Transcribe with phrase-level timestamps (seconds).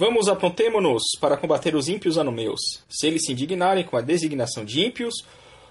[0.00, 2.82] Vamos, aprontemo-nos para combater os ímpios anumeus.
[2.88, 5.12] Se eles se indignarem com a designação de ímpios,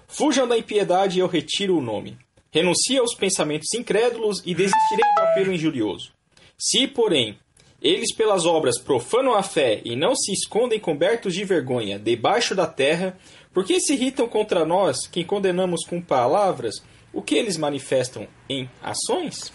[0.06, 2.16] fujam da impiedade e eu retiro o nome.
[2.52, 6.12] Renuncie aos pensamentos incrédulos e desistirei do apelo injurioso.
[6.56, 7.40] Se, porém,
[7.82, 12.68] eles pelas obras profanam a fé e não se escondem cobertos de vergonha debaixo da
[12.68, 13.18] terra,
[13.52, 16.76] por que se irritam contra nós, quem condenamos com palavras,
[17.12, 19.52] o que eles manifestam em ações?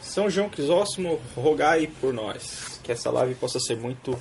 [0.00, 4.16] São João Crisóstomo, rogai por nós, que essa live possa ser muito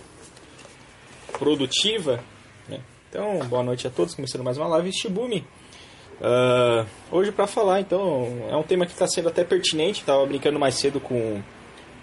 [1.38, 2.20] produtiva.
[2.67, 2.80] Né?
[3.09, 5.45] Então, boa noite a todos, começando mais uma live Shibumi.
[6.20, 10.59] Uh, hoje para falar, então, é um tema que está sendo até pertinente, estava brincando
[10.59, 11.41] mais cedo com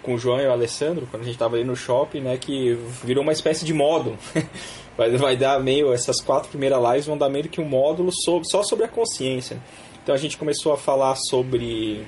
[0.07, 2.79] com o João e o Alessandro, quando a gente estava ali no shopping, né, que
[3.03, 4.17] virou uma espécie de módulo.
[4.97, 8.47] vai, vai dar meio, essas quatro primeiras lives vão dar meio que um módulo sobre,
[8.49, 9.61] só sobre a consciência.
[10.01, 12.05] Então a gente começou a falar sobre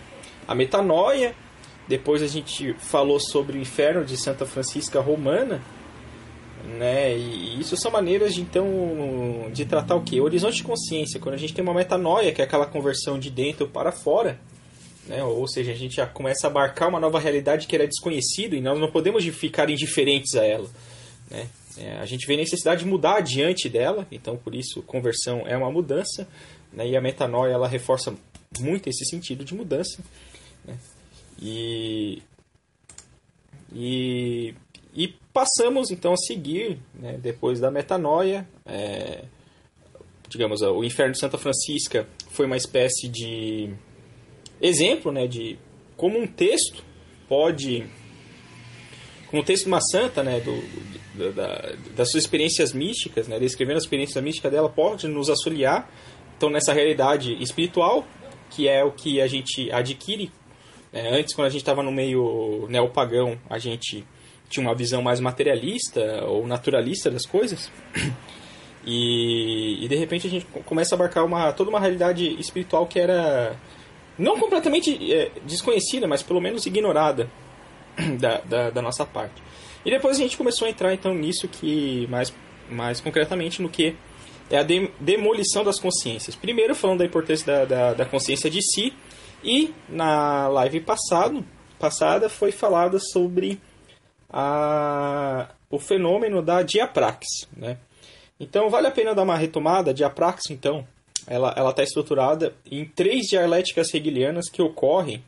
[0.49, 1.35] a metanoia,
[1.87, 5.61] depois a gente falou sobre o inferno de Santa Francisca Romana,
[6.79, 7.15] né?
[7.15, 8.65] E isso são maneiras de então
[9.53, 10.19] de tratar o que?
[10.19, 11.19] Horizonte de consciência.
[11.19, 14.39] Quando a gente tem uma metanoia, que é aquela conversão de dentro para fora,
[15.05, 15.23] né?
[15.23, 18.61] Ou seja, a gente já começa a abarcar uma nova realidade que era desconhecida e
[18.61, 20.67] nós não podemos ficar indiferentes a ela.
[21.29, 21.47] Né?
[21.77, 25.71] É, a gente vê necessidade de mudar diante dela, então por isso conversão é uma
[25.71, 26.27] mudança,
[26.73, 26.87] né?
[26.87, 28.15] e a metanoia ela reforça
[28.59, 30.01] muito esse sentido de mudança.
[30.65, 30.77] Né?
[31.41, 32.21] E,
[33.73, 34.53] e,
[34.93, 37.17] e, passamos então a seguir, né?
[37.17, 39.25] depois da metanoia, é,
[40.27, 43.73] digamos, o inferno de Santa Francisca foi uma espécie de
[44.61, 45.57] exemplo né, de
[45.97, 46.83] como um texto
[47.27, 47.85] pode,
[49.29, 53.77] como um texto de uma santa, né, do, da, das suas experiências místicas, né, descrevendo
[53.77, 55.91] a experiência mística dela, pode nos auxiliar
[56.37, 58.07] então nessa realidade espiritual,
[58.49, 60.31] que é o que a gente adquire.
[60.91, 64.05] Né, antes, quando a gente estava no meio neopagão, a gente
[64.49, 67.71] tinha uma visão mais materialista ou naturalista das coisas.
[68.85, 72.97] E, e, de repente a gente começa a abarcar uma, toda uma realidade espiritual que
[72.97, 73.55] era
[74.17, 77.29] não completamente é, desconhecida, mas pelo menos ignorada
[78.19, 79.41] da, da, da, nossa parte.
[79.85, 82.33] E depois a gente começou a entrar então nisso que mais,
[82.69, 83.95] mais concretamente no que
[84.49, 86.35] é a de, demolição das consciências.
[86.35, 88.93] Primeiro falando da importância da, da, da, consciência de si
[89.43, 91.45] e na live passado,
[91.77, 93.59] passada foi falada sobre
[94.29, 97.77] a, o fenômeno da diaprax, né?
[98.39, 99.91] Então vale a pena dar uma retomada.
[99.91, 100.87] A diaprax, então,
[101.27, 105.23] ela está estruturada em três dialéticas hegelianas que ocorrem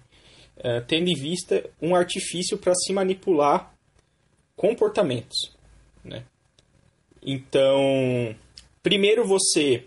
[0.57, 3.73] uh, tendo em vista um artifício para se manipular
[4.55, 5.51] comportamentos,
[6.03, 6.23] né?
[7.23, 8.35] Então,
[8.81, 9.85] primeiro você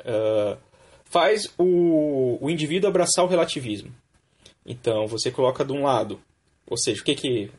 [0.00, 0.58] uh,
[1.10, 3.92] faz o, o indivíduo abraçar o relativismo.
[4.64, 6.20] Então, você coloca de um lado,
[6.66, 7.50] ou seja, o que que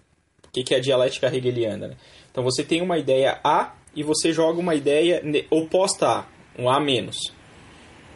[0.47, 1.89] o que, que é a dialética hegeliana?
[1.89, 1.95] Né?
[2.31, 6.25] Então, você tem uma ideia A e você joga uma ideia oposta a,
[6.57, 7.17] um A menos.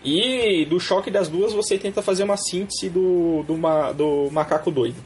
[0.03, 3.55] E do choque das duas você tenta fazer uma síntese do, do,
[3.93, 4.97] do macaco doido.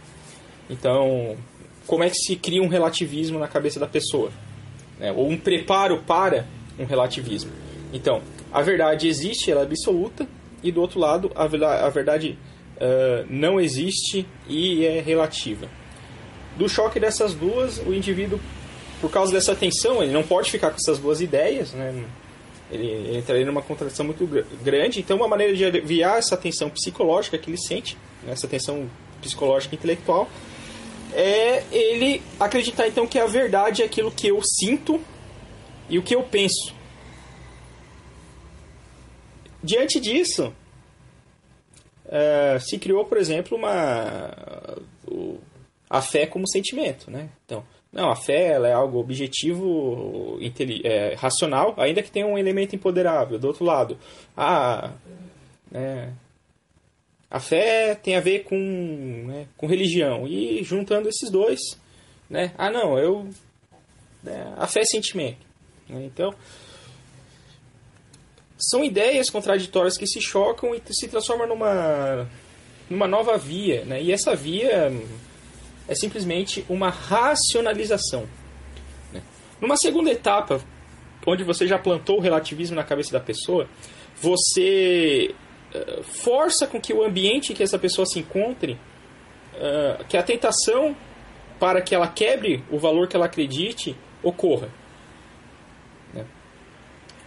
[0.69, 1.37] Então,
[1.85, 4.31] como é que se cria um relativismo na cabeça da pessoa?
[4.97, 5.11] Né?
[5.11, 6.47] Ou um preparo para
[6.79, 7.51] um relativismo.
[7.93, 8.21] Então,
[8.51, 10.27] a verdade existe, ela é absoluta,
[10.63, 12.37] e do outro lado, a, a verdade
[12.77, 15.67] uh, não existe e é relativa.
[16.57, 18.39] Do choque dessas duas, o indivíduo,
[18.99, 22.03] por causa dessa tensão, ele não pode ficar com essas duas ideias, né?
[22.71, 24.27] Ele entraria numa contradição muito
[24.63, 24.99] grande.
[24.99, 28.89] Então, uma maneira de aliviar essa tensão psicológica que ele sente, né, essa tensão
[29.21, 30.27] psicológica e intelectual,
[31.13, 34.99] é ele acreditar então que a verdade é aquilo que eu sinto
[35.89, 36.75] e o que eu penso.
[39.63, 40.53] Diante disso,
[42.05, 44.31] uh, se criou, por exemplo, uma
[45.89, 47.29] a fé como sentimento, né?
[47.45, 50.37] Então, não, a fé ela é algo objetivo,
[50.83, 53.39] é, racional, ainda que tenha um elemento empoderável.
[53.39, 53.97] Do outro lado,
[54.35, 54.91] a,
[55.73, 56.09] é,
[57.31, 58.57] a fé tem a ver com,
[59.27, 60.27] né, com religião.
[60.27, 61.59] E juntando esses dois,
[62.29, 63.27] né, ah não, eu.
[64.21, 65.45] Né, a fé é sentimento.
[65.87, 66.33] Né, então,
[68.57, 72.27] são ideias contraditórias que se chocam e se transformam numa,
[72.89, 73.85] numa nova via.
[73.85, 74.91] Né, e essa via
[75.87, 78.27] é simplesmente uma racionalização.
[79.13, 79.21] Né?
[79.61, 80.61] Numa segunda etapa,
[81.25, 83.67] onde você já plantou o relativismo na cabeça da pessoa,
[84.19, 85.35] você
[85.73, 88.73] uh, força com que o ambiente que essa pessoa se encontre,
[89.53, 90.95] uh, que a tentação
[91.59, 94.69] para que ela quebre o valor que ela acredite, ocorra.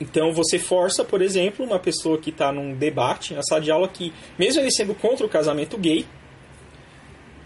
[0.00, 3.86] Então você força, por exemplo, uma pessoa que está num debate na sala de aula
[3.86, 6.06] que, mesmo ele sendo contra o casamento gay,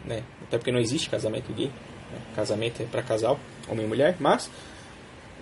[0.05, 0.23] né?
[0.43, 2.19] até porque não existe casamento gay, né?
[2.37, 4.49] casamento é para casal, homem e mulher, mas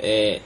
[0.00, 0.40] é,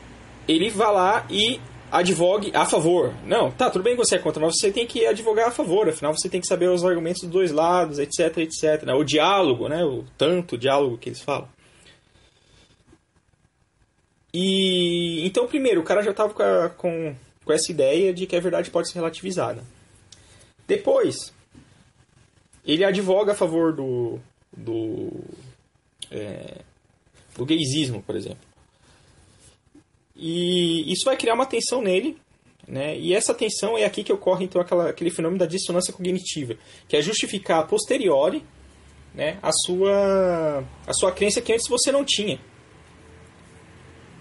[0.48, 1.60] ele vai lá e
[1.90, 3.14] advogue a favor.
[3.24, 5.88] Não, tá, tudo bem que você é contra, mas você tem que advogar a favor,
[5.88, 8.82] afinal você tem que saber os argumentos dos dois lados, etc, etc.
[8.84, 8.92] Né?
[8.92, 9.84] O diálogo, né?
[9.84, 11.48] o tanto diálogo que eles falam.
[14.38, 16.44] E então, primeiro, o cara já estava com,
[16.76, 19.64] com, com essa ideia de que a verdade pode ser relativizada.
[20.68, 21.32] Depois,
[22.62, 24.20] ele advoga a favor do,
[24.54, 25.10] do,
[26.10, 26.58] é,
[27.34, 28.44] do gaysismo, por exemplo.
[30.14, 32.18] E isso vai criar uma tensão nele,
[32.68, 32.94] né?
[32.98, 36.94] E essa tensão é aqui que ocorre então aquela, aquele fenômeno da dissonância cognitiva, que
[36.94, 38.44] é justificar a posteriori
[39.14, 42.38] né, a, sua, a sua crença que antes você não tinha.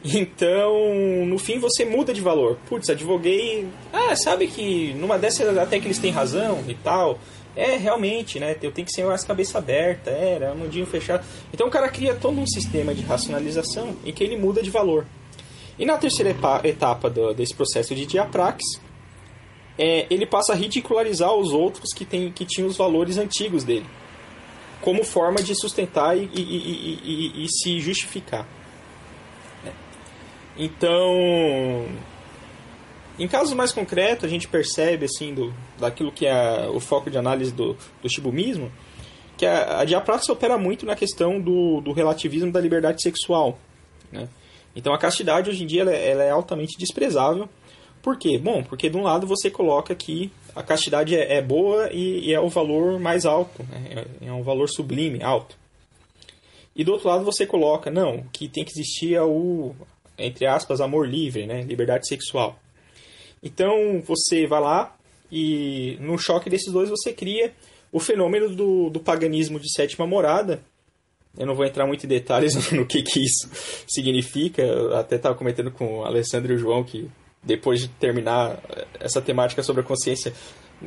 [0.08, 2.60] Então, no fim, você muda de valor.
[2.70, 3.68] Putz, advoguei.
[3.92, 7.18] Ah, sabe que numa dessas até que eles têm razão e tal.
[7.56, 8.56] É, realmente, né?
[8.62, 11.26] Eu tenho que ser mais cabeça aberta, era, um mundinho fechado.
[11.52, 15.08] Então o cara cria todo um sistema de racionalização em que ele muda de valor.
[15.80, 18.62] E na terceira etapa do, desse processo de diaprax,
[19.78, 23.86] é, ele passa a ridicularizar os outros que, tem, que tinham os valores antigos dele,
[24.82, 28.46] como forma de sustentar e, e, e, e se justificar.
[30.58, 31.88] Então,
[33.20, 37.18] em casos mais concretos, a gente percebe, assim, do, daquilo que é o foco de
[37.18, 38.72] análise do, do shibumismo,
[39.38, 43.60] que a, a diapraxia opera muito na questão do, do relativismo da liberdade sexual,
[44.12, 44.30] né?
[44.76, 47.48] Então a castidade hoje em dia ela, é, ela é altamente desprezável.
[48.02, 48.38] Por quê?
[48.38, 52.34] Bom, porque de um lado você coloca que a castidade é, é boa e, e,
[52.34, 54.06] é o valor mais alto, né?
[54.22, 55.58] é, é um valor sublime, alto.
[56.76, 59.74] E do outro lado você coloca, não, que tem que existir o,
[60.18, 61.62] entre aspas, amor livre, né?
[61.62, 62.60] liberdade sexual.
[63.44, 64.96] Então você vai lá
[65.32, 67.54] e no choque desses dois você cria
[67.92, 70.62] o fenômeno do, do paganismo de sétima morada,
[71.38, 73.50] eu não vou entrar muito em detalhes no que, que isso
[73.88, 74.62] significa.
[74.62, 77.10] Eu até estava comentando com o Alessandro e o João que
[77.44, 78.60] depois de terminar
[79.00, 80.34] essa temática sobre a consciência,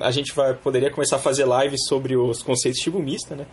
[0.00, 3.46] a gente vai, poderia começar a fazer lives sobre os conceitos shibumista, né?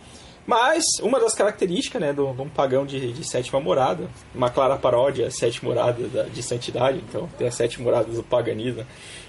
[0.46, 5.30] Mas uma das características né, de um pagão de, de sétima morada, uma clara paródia,
[5.30, 8.86] sete moradas da, de santidade, então tem as sete moradas do paganismo.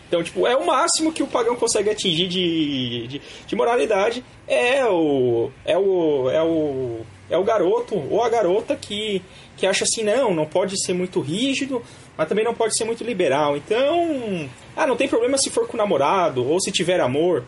[0.08, 4.86] Então, tipo, é o máximo que o pagão consegue atingir de, de, de moralidade é
[4.86, 9.22] o, é o, é o é o garoto ou a garota que,
[9.56, 11.82] que acha assim, não, não pode ser muito rígido,
[12.18, 13.58] mas também não pode ser muito liberal.
[13.58, 17.44] Então, ah, não tem problema se for com o namorado ou se tiver amor.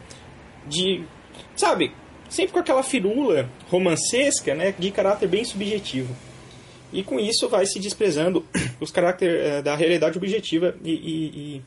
[0.68, 1.04] De,
[1.56, 1.94] sabe,
[2.29, 6.15] sempre com aquela firula romancesca, né, de caráter bem subjetivo.
[6.91, 8.45] E com isso vai se desprezando
[8.79, 11.61] os caracteres eh, da realidade objetiva e, e, e,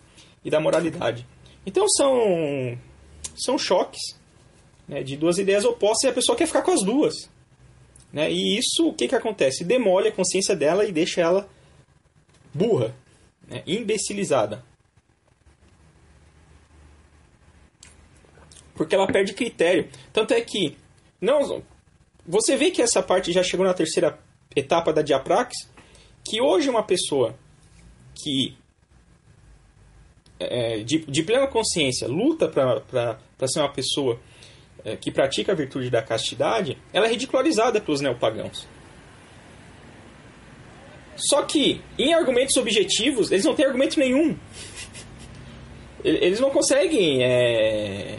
[0.45, 1.27] e, da moralidade.
[1.65, 2.77] Então são,
[3.37, 4.01] são choques
[4.89, 7.31] né, de duas ideias opostas e a pessoa quer ficar com as duas.
[8.13, 8.31] Né?
[8.33, 9.65] E isso, o que, que acontece?
[9.65, 11.49] Demole a consciência dela e deixa ela
[12.53, 12.95] burra,
[13.49, 13.63] né?
[13.67, 14.65] imbecilizada.
[18.75, 19.89] Porque ela perde critério.
[20.13, 20.77] Tanto é que.
[21.21, 21.63] não
[22.27, 24.19] Você vê que essa parte já chegou na terceira
[24.55, 25.55] etapa da diaprax,
[26.25, 27.35] que hoje uma pessoa
[28.15, 28.57] que
[30.39, 34.19] é, de, de plena consciência luta para ser uma pessoa
[34.85, 38.67] é, que pratica a virtude da castidade, ela é ridicularizada pelos neopagãos.
[41.17, 44.37] Só que, em argumentos objetivos, eles não têm argumento nenhum.
[46.05, 47.23] Eles não conseguem.
[47.23, 48.19] É...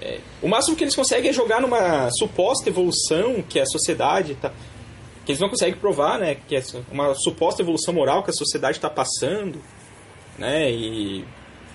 [0.00, 0.20] É...
[0.42, 4.52] o máximo que eles conseguem é jogar numa suposta evolução que a sociedade está.
[5.24, 6.34] Que eles não conseguem provar, né?
[6.34, 9.60] Que é uma suposta evolução moral que a sociedade está passando,
[10.38, 10.70] né?
[10.70, 11.24] E,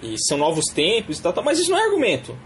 [0.04, 2.38] e são novos tempos e tal, tal, mas isso não é argumento.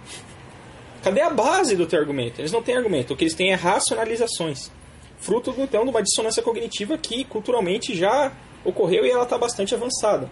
[1.04, 2.40] Cadê a base do teu argumento?
[2.40, 3.14] Eles não têm argumento.
[3.14, 4.72] O que eles têm é racionalizações.
[5.18, 8.32] Fruto, então, de uma dissonância cognitiva que culturalmente já
[8.64, 10.30] ocorreu e ela está bastante avançada.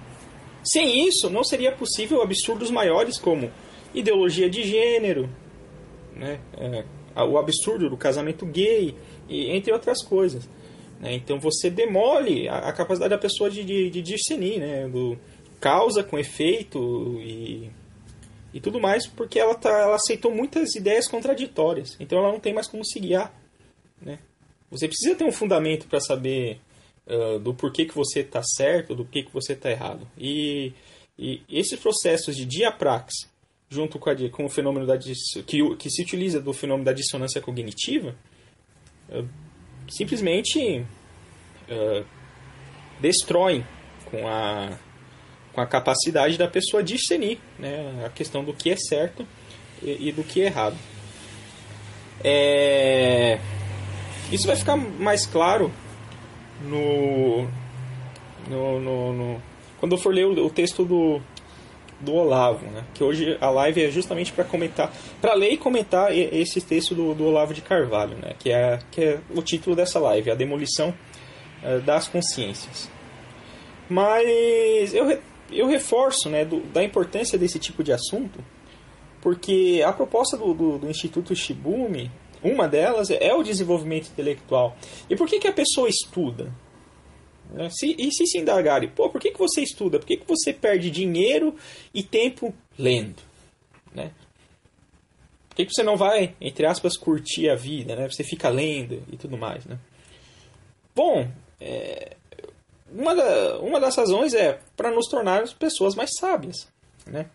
[0.63, 3.51] Sem isso, não seria possível absurdos maiores como
[3.93, 5.29] ideologia de gênero,
[6.15, 6.39] né?
[6.57, 6.83] É,
[7.23, 8.95] o absurdo do casamento gay,
[9.27, 10.47] e, entre outras coisas.
[10.99, 11.13] Né?
[11.13, 14.87] Então você demole a, a, capacidade da pessoa de, de, de discernir, né?
[14.87, 15.17] do
[15.59, 17.69] causa com efeito e
[18.53, 21.95] e tudo mais, porque ela, tá, ela aceitou muitas ideias contraditórias.
[21.99, 23.33] Então ela não tem mais como se guiar.
[24.01, 24.19] Né?
[24.69, 26.59] Você precisa ter um fundamento para saber
[27.07, 30.07] uh, do porquê que você está certo, do porquê que você está errado.
[30.17, 30.73] E,
[31.17, 33.13] e esses processos de diaprax,
[33.71, 37.39] junto com, a, com o fenômeno da que, que se utiliza do fenômeno da dissonância
[37.39, 38.13] cognitiva,
[39.09, 39.25] uh,
[39.89, 40.85] simplesmente
[41.69, 42.05] uh,
[42.99, 43.65] destroem
[44.05, 44.77] com a
[45.53, 49.27] com a capacidade da pessoa discernir né, a questão do que é certo
[49.83, 50.77] e, e do que é errado.
[52.23, 53.37] É...
[54.31, 55.69] Isso vai ficar mais claro
[56.63, 57.49] no,
[58.49, 59.41] no, no, no
[59.77, 61.21] quando eu for ler o, o texto do,
[62.01, 62.83] do Olavo, né?
[62.93, 67.13] Que hoje a live é justamente para comentar, para ler e comentar esse texto do,
[67.13, 68.33] do Olavo de Carvalho, né?
[68.37, 70.93] Que é, que é o título dessa live, a demolição
[71.63, 72.89] uh, das consciências.
[73.89, 75.19] Mas eu,
[75.51, 78.39] eu reforço, né, do, da importância desse tipo de assunto,
[79.21, 82.09] porque a proposta do, do, do Instituto Shibumi,
[82.41, 84.75] uma delas é o desenvolvimento intelectual.
[85.09, 86.51] E por que, que a pessoa estuda?
[87.51, 87.69] Né?
[87.69, 89.99] Se, e se se indagarem, pô, por que, que você estuda?
[89.99, 91.55] Por que, que você perde dinheiro
[91.93, 93.21] e tempo lendo?
[93.93, 94.11] Né?
[95.49, 97.95] Por que, que você não vai, entre aspas, curtir a vida?
[97.95, 98.09] Né?
[98.09, 99.65] Você fica lendo e tudo mais.
[99.65, 99.77] Né?
[100.95, 101.29] Bom,
[101.59, 102.15] é,
[102.89, 106.67] uma, da, uma das razões é para nos tornar pessoas mais sábias.
[107.05, 107.29] Né?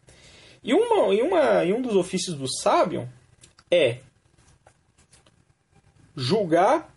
[0.64, 3.08] E, uma, e, uma, e um dos ofícios do sábio
[3.70, 3.98] é
[6.16, 6.95] julgar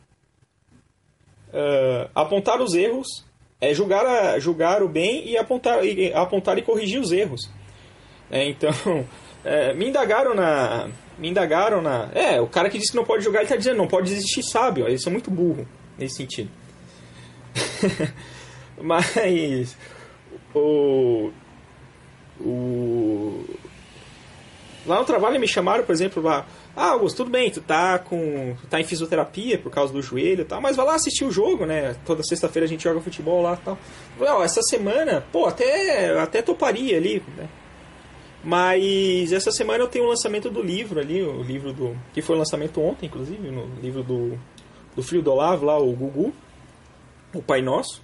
[1.50, 3.26] uh, apontar os erros,
[3.62, 7.50] é julgar, a, julgar o bem e apontar, e apontar e corrigir os erros.
[8.32, 8.72] É, então,
[9.44, 10.90] é, me indagaram na.
[11.18, 12.10] Me indagaram na.
[12.14, 14.44] É, o cara que disse que não pode julgar, ele está dizendo não pode existir
[14.44, 14.88] sábio.
[14.88, 16.50] Eles são muito burro nesse sentido.
[18.82, 19.76] Mas.
[20.54, 21.32] O.
[22.40, 23.44] O.
[24.86, 26.46] Lá no trabalho me chamaram, por exemplo, lá
[26.76, 28.56] ah, Augusto, tudo bem, tu tá com.
[28.70, 31.66] Tá em fisioterapia por causa do joelho e tal, mas vai lá assistir o jogo,
[31.66, 31.96] né?
[32.06, 33.78] Toda sexta-feira a gente joga futebol lá e tal.
[34.20, 37.50] Não, essa semana, pô, até, até toparia ali, né?
[38.44, 41.98] Mas essa semana eu tenho o lançamento do livro ali, o livro do.
[42.14, 44.40] que foi o lançamento ontem, inclusive, no livro do,
[44.96, 46.34] do Frio do Olavo, lá, o Gugu,
[47.34, 48.02] o Pai Nosso.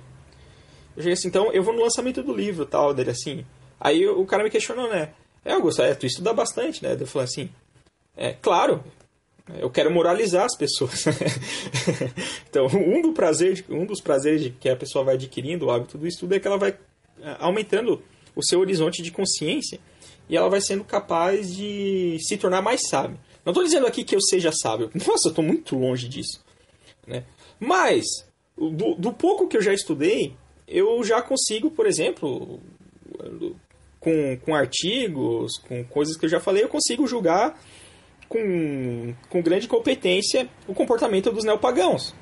[0.98, 3.46] Eu cheguei assim, então eu vou no lançamento do livro tal, dele assim.
[3.80, 5.14] Aí o cara me questionou, né?
[5.44, 6.98] É, Augusto, é, tu estuda bastante, né?
[7.00, 7.50] Eu falei assim,
[8.18, 8.84] é, claro,
[9.60, 11.06] eu quero moralizar as pessoas.
[12.50, 16.08] então, um, do prazer, um dos prazeres que a pessoa vai adquirindo o hábito do
[16.08, 16.76] estudo é que ela vai
[17.22, 18.02] é, aumentando
[18.36, 19.80] o seu horizonte de consciência
[20.28, 23.20] e ela vai sendo capaz de se tornar mais sábio.
[23.46, 24.90] Não estou dizendo aqui que eu seja sábio.
[24.96, 26.44] Nossa, eu estou muito longe disso.
[27.06, 27.24] Né?
[27.60, 28.06] Mas,
[28.58, 30.36] do, do pouco que eu já estudei,
[30.68, 32.60] eu já consigo, por exemplo,
[34.00, 37.60] com, com artigos, com coisas que eu já falei, eu consigo julgar
[38.28, 42.14] com, com grande competência o comportamento dos neopagãos.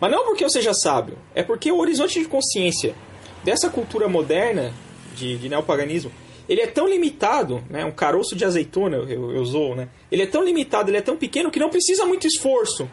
[0.00, 2.94] Mas não porque eu seja sábio, é porque o horizonte de consciência
[3.42, 4.72] dessa cultura moderna
[5.14, 6.10] de, de neopaganismo
[6.48, 10.26] ele é tão limitado, né, um caroço de azeitona eu, eu, eu né, ele é
[10.26, 12.88] tão limitado, ele é tão pequeno que não precisa muito esforço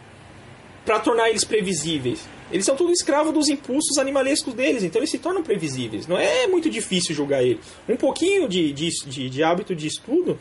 [0.85, 2.27] para tornar eles previsíveis.
[2.51, 6.05] Eles são tudo escravos dos impulsos animalescos deles, então eles se tornam previsíveis.
[6.05, 7.63] Não é muito difícil julgar eles.
[7.87, 10.37] Um pouquinho de, de, de, de hábito de estudo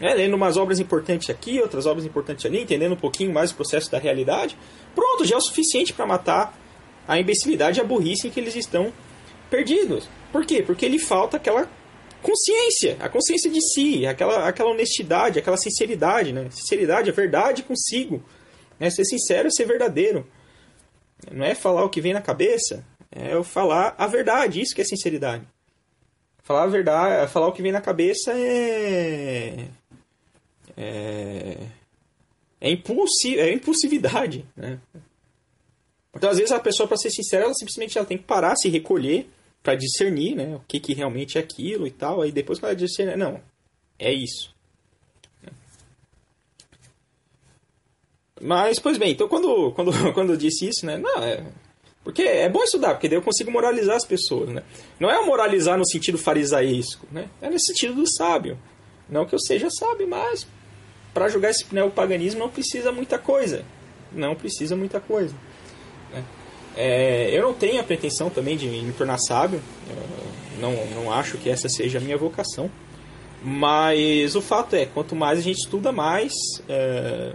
[0.00, 3.54] né, lendo umas obras importantes aqui, outras obras importantes ali, entendendo um pouquinho mais o
[3.54, 4.56] processo da realidade,
[4.94, 6.58] pronto, já é o suficiente para matar
[7.06, 8.92] a imbecilidade e a burrice em que eles estão
[9.50, 10.08] perdidos.
[10.32, 10.62] Por quê?
[10.62, 11.68] Porque lhe falta aquela
[12.22, 16.48] consciência, a consciência de si, aquela, aquela honestidade, aquela sinceridade, né?
[16.50, 18.22] Sinceridade, a verdade consigo.
[18.78, 18.88] Né?
[18.90, 20.26] Ser sincero é ser verdadeiro.
[21.30, 24.84] Não é falar o que vem na cabeça, é falar a verdade, isso que é
[24.84, 25.44] sinceridade.
[26.42, 29.68] Falar a verdade, falar o que vem na cabeça é
[30.80, 31.56] é,
[32.58, 34.80] é, impulsi é impulsividade, né?
[36.16, 38.68] Então, às vezes, a pessoa, para ser sincera, ela simplesmente ela tem que parar, se
[38.68, 39.28] recolher
[39.62, 40.56] para discernir, né?
[40.56, 42.22] O que, que realmente é aquilo e tal.
[42.22, 43.40] Aí depois que ela discernir, não,
[43.98, 44.54] é isso.
[48.40, 50.96] Mas, pois bem, então quando, quando, quando eu disse isso, né?
[50.96, 51.44] Não, é,
[52.02, 54.62] porque é bom estudar, porque daí eu consigo moralizar as pessoas, né?
[54.98, 57.28] Não é moralizar no sentido farisaísco, né?
[57.42, 58.58] É no sentido do sábio.
[59.08, 60.46] Não que eu seja sábio, mas
[61.12, 63.64] para jogar esse neopaganismo não precisa muita coisa.
[64.12, 65.34] Não precisa muita coisa.
[66.12, 66.24] Né?
[66.76, 69.60] É, eu não tenho a pretensão também de me tornar sábio.
[70.60, 72.70] não, não acho que essa seja a minha vocação.
[73.42, 76.32] Mas o fato é, quanto mais a gente estuda, mais
[76.68, 77.32] é,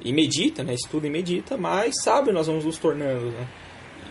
[0.00, 0.74] e medita, né?
[0.74, 3.26] estuda e medita, mais sábio nós vamos nos tornando.
[3.26, 3.48] Né?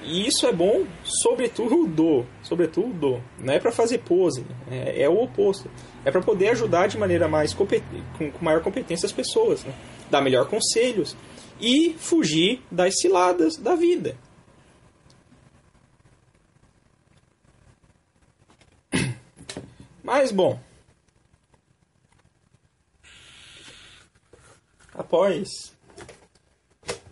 [0.03, 5.69] E isso é bom, sobretudo, sobretudo, não é para fazer pose, é, é, o oposto.
[6.05, 9.73] É para poder ajudar de maneira mais com, com maior competência as pessoas, né?
[10.09, 11.15] dar melhor conselhos
[11.59, 14.15] e fugir das ciladas da vida.
[20.03, 20.57] Mas bom,
[24.93, 25.75] após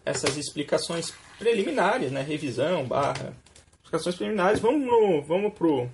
[0.05, 2.21] essas explicações preliminares, né?
[2.21, 3.33] Revisão, barra,
[3.83, 4.59] explicações preliminares.
[4.59, 5.89] Vamos no, vamos pro,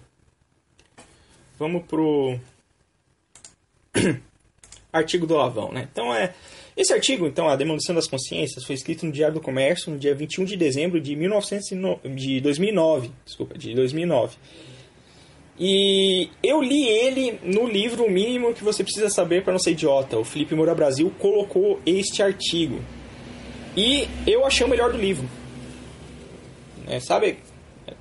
[1.58, 2.40] vamos pro
[4.92, 5.88] artigo do Lavão, né?
[5.92, 6.34] Então é,
[6.76, 10.16] Esse artigo, então, A Demolição das Consciências, foi escrito no Diário do Comércio no dia
[10.16, 13.12] 21 de dezembro de, 1909, de 2009.
[13.26, 14.38] Desculpa, de 2009.
[15.60, 19.72] E eu li ele no livro O Mínimo que Você Precisa Saber para Não Ser
[19.72, 20.18] Idiota.
[20.18, 22.82] O Felipe Moura Brasil colocou este artigo.
[23.76, 25.28] E eu achei o melhor do livro.
[26.88, 27.40] É, sabe?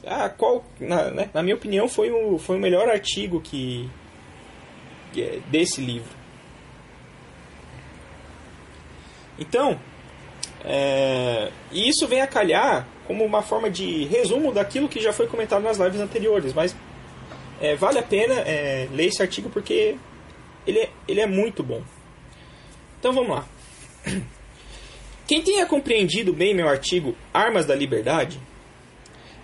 [0.07, 1.31] Ah, qual, na, né?
[1.33, 3.89] na minha opinião, foi o, foi o melhor artigo que
[5.17, 6.11] é desse livro.
[9.39, 9.81] Então,
[10.65, 15.27] é, e isso vem a calhar como uma forma de resumo daquilo que já foi
[15.27, 16.77] comentado nas lives anteriores, mas
[17.61, 19.97] é, vale a pena é, ler esse artigo porque
[20.67, 21.83] ele é, ele é muito bom.
[22.99, 23.47] Então vamos lá.
[25.31, 28.41] Quem tenha compreendido bem meu artigo Armas da Liberdade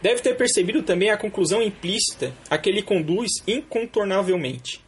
[0.03, 4.81] deve ter percebido também a conclusão implícita a que ele conduz incontornavelmente.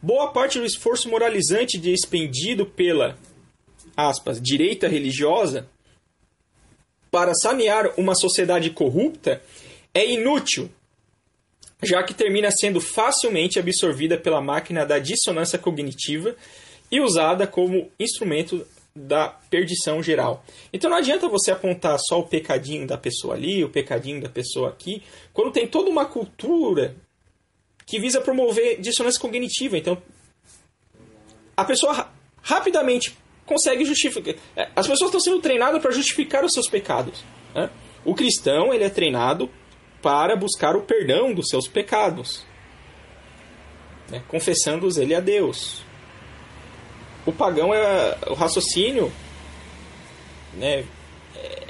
[0.00, 3.18] Boa parte do esforço moralizante despendido pela
[3.96, 5.68] aspas, direita religiosa
[7.10, 9.42] para sanear uma sociedade corrupta
[9.92, 10.70] é inútil,
[11.82, 16.36] já que termina sendo facilmente absorvida pela máquina da dissonância cognitiva
[16.88, 18.64] e usada como instrumento
[18.96, 20.42] da perdição geral.
[20.72, 24.70] Então não adianta você apontar só o pecadinho da pessoa ali, o pecadinho da pessoa
[24.70, 25.02] aqui,
[25.34, 26.96] quando tem toda uma cultura
[27.84, 29.76] que visa promover dissonância cognitiva.
[29.76, 30.00] Então
[31.56, 32.10] a pessoa
[32.42, 34.34] rapidamente consegue justificar.
[34.56, 37.22] É, as pessoas estão sendo treinadas para justificar os seus pecados.
[37.54, 37.70] Né?
[38.04, 39.50] O cristão ele é treinado
[40.02, 42.44] para buscar o perdão dos seus pecados,
[44.08, 44.22] né?
[44.28, 45.85] confessando-os ele a Deus.
[47.26, 49.12] O pagão é o raciocínio,
[50.54, 50.84] né?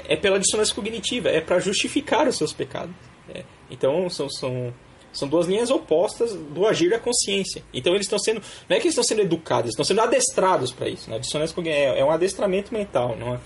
[0.07, 2.95] É pela dissonância cognitiva, é para justificar os seus pecados.
[3.27, 3.43] Né?
[3.69, 4.73] Então são, são
[5.17, 7.63] são duas linhas opostas do agir da consciência.
[7.73, 8.39] Então eles estão sendo.
[8.69, 11.09] Não é que eles estão sendo educados, eles estão sendo adestrados para isso.
[11.09, 11.19] Né?
[11.65, 13.15] É, é um adestramento mental.
[13.17, 13.39] Não é,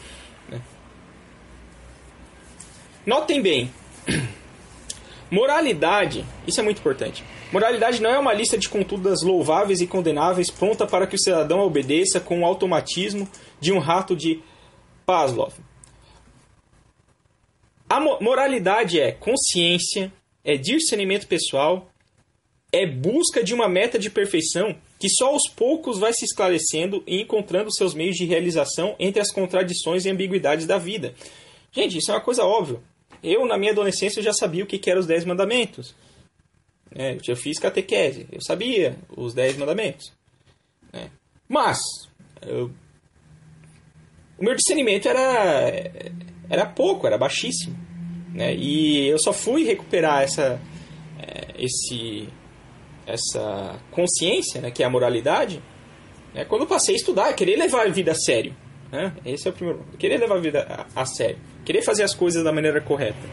[0.49, 0.61] né?
[3.05, 3.71] Notem bem.
[5.31, 7.23] Moralidade, isso é muito importante.
[7.51, 11.59] Moralidade não é uma lista de condutas louváveis e condenáveis pronta para que o cidadão
[11.59, 13.27] obedeça com o automatismo
[13.59, 14.41] de um rato de
[15.05, 15.53] Pavlov.
[17.89, 20.13] A moralidade é consciência,
[20.45, 21.91] é discernimento pessoal,
[22.71, 27.21] é busca de uma meta de perfeição que só aos poucos vai se esclarecendo e
[27.21, 31.13] encontrando seus meios de realização entre as contradições e ambiguidades da vida.
[31.69, 32.79] Gente, isso é uma coisa óbvia.
[33.21, 35.93] Eu, na minha adolescência, já sabia o que eram os Dez Mandamentos.
[36.93, 40.11] É, eu fiz catequese, eu sabia os Dez Mandamentos.
[40.91, 41.07] É.
[41.47, 41.79] Mas,
[42.41, 42.71] eu...
[44.37, 45.91] o meu discernimento era,
[46.49, 47.77] era pouco, era baixíssimo.
[48.33, 48.53] Né?
[48.55, 50.59] E eu só fui recuperar essa,
[51.19, 52.27] é, esse,
[53.05, 55.61] essa consciência, né, que é a moralidade,
[56.33, 58.55] né, quando eu passei a estudar, querer levar a vida a sério.
[58.91, 59.13] Né?
[59.25, 59.85] Esse é o primeiro.
[59.97, 61.37] Querer levar a vida a, a sério.
[61.63, 63.29] Querer fazer as coisas da maneira correta.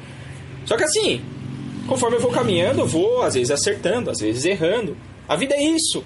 [0.64, 1.25] Só que assim,
[1.88, 4.96] conforme eu vou caminhando, eu vou às vezes acertando, às vezes errando.
[5.27, 6.05] A vida é isso.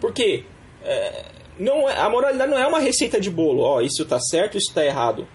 [0.00, 0.44] Porque
[0.82, 1.24] é,
[1.58, 3.62] não é, a moralidade não é uma receita de bolo.
[3.62, 5.26] Ó, isso está certo, isso está errado.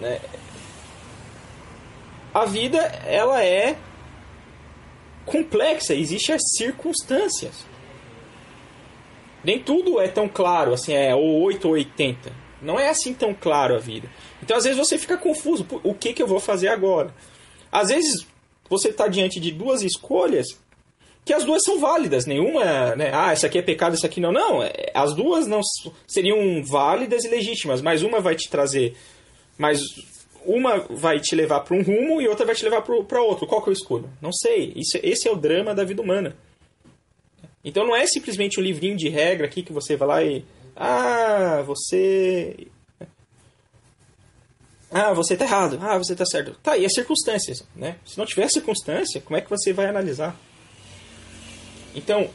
[0.00, 0.18] Né?
[2.34, 3.76] a vida ela é
[5.26, 7.66] complexa, existem as circunstâncias.
[9.44, 12.32] Nem tudo é tão claro, assim, é ou 8 ou 80.
[12.60, 14.08] Não é assim tão claro a vida.
[14.42, 15.66] Então, às vezes, você fica confuso.
[15.82, 17.12] O que, que eu vou fazer agora?
[17.70, 18.26] Às vezes,
[18.72, 20.46] você está diante de duas escolhas
[21.26, 22.24] que as duas são válidas.
[22.24, 23.10] Nenhuma, né?
[23.12, 24.32] Ah, essa aqui é pecado, essa aqui não.
[24.32, 25.60] Não, é, as duas não
[26.06, 28.96] seriam válidas e legítimas, mas uma vai te trazer
[29.58, 29.80] mais
[30.44, 33.46] uma vai te levar para um rumo e outra vai te levar para outro.
[33.46, 34.08] Qual que eu escolho?
[34.20, 34.72] Não sei.
[34.74, 36.34] Isso, esse é o drama da vida humana.
[37.62, 40.44] Então não é simplesmente um livrinho de regra aqui que você vai lá e.
[40.74, 42.68] Ah, você.
[44.92, 45.78] Ah, você tá errado.
[45.80, 46.54] Ah, você tá certo.
[46.62, 47.96] Tá, e as circunstâncias, né?
[48.04, 50.36] Se não tiver circunstância, como é que você vai analisar?
[51.94, 52.28] Então,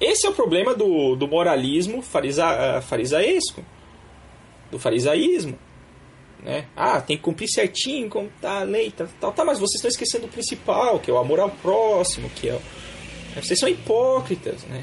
[0.00, 3.64] esse é o problema do, do moralismo farisa, farisaesco,
[4.70, 5.58] do farisaísmo.
[6.42, 6.66] Né?
[6.76, 9.88] Ah, tem que cumprir certinho, como tá a lei, tal, tal, tá, mas vocês estão
[9.88, 12.60] esquecendo o principal, que é o amor ao próximo, que é o...
[13.42, 14.82] Vocês são hipócritas, né?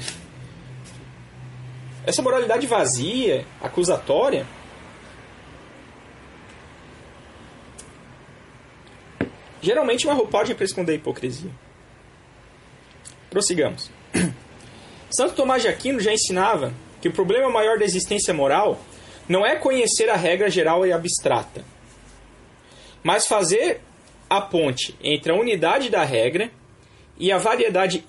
[2.04, 4.44] Essa moralidade vazia, acusatória,
[9.62, 11.50] geralmente é uma roupagem para esconder a hipocrisia.
[13.30, 13.90] Prossigamos.
[15.10, 18.80] Santo Tomás de Aquino já ensinava que o problema maior da existência moral
[19.28, 21.64] não é conhecer a regra geral e abstrata,
[23.02, 23.80] mas fazer
[24.28, 26.50] a ponte entre a unidade da regra
[27.18, 28.02] e a variedade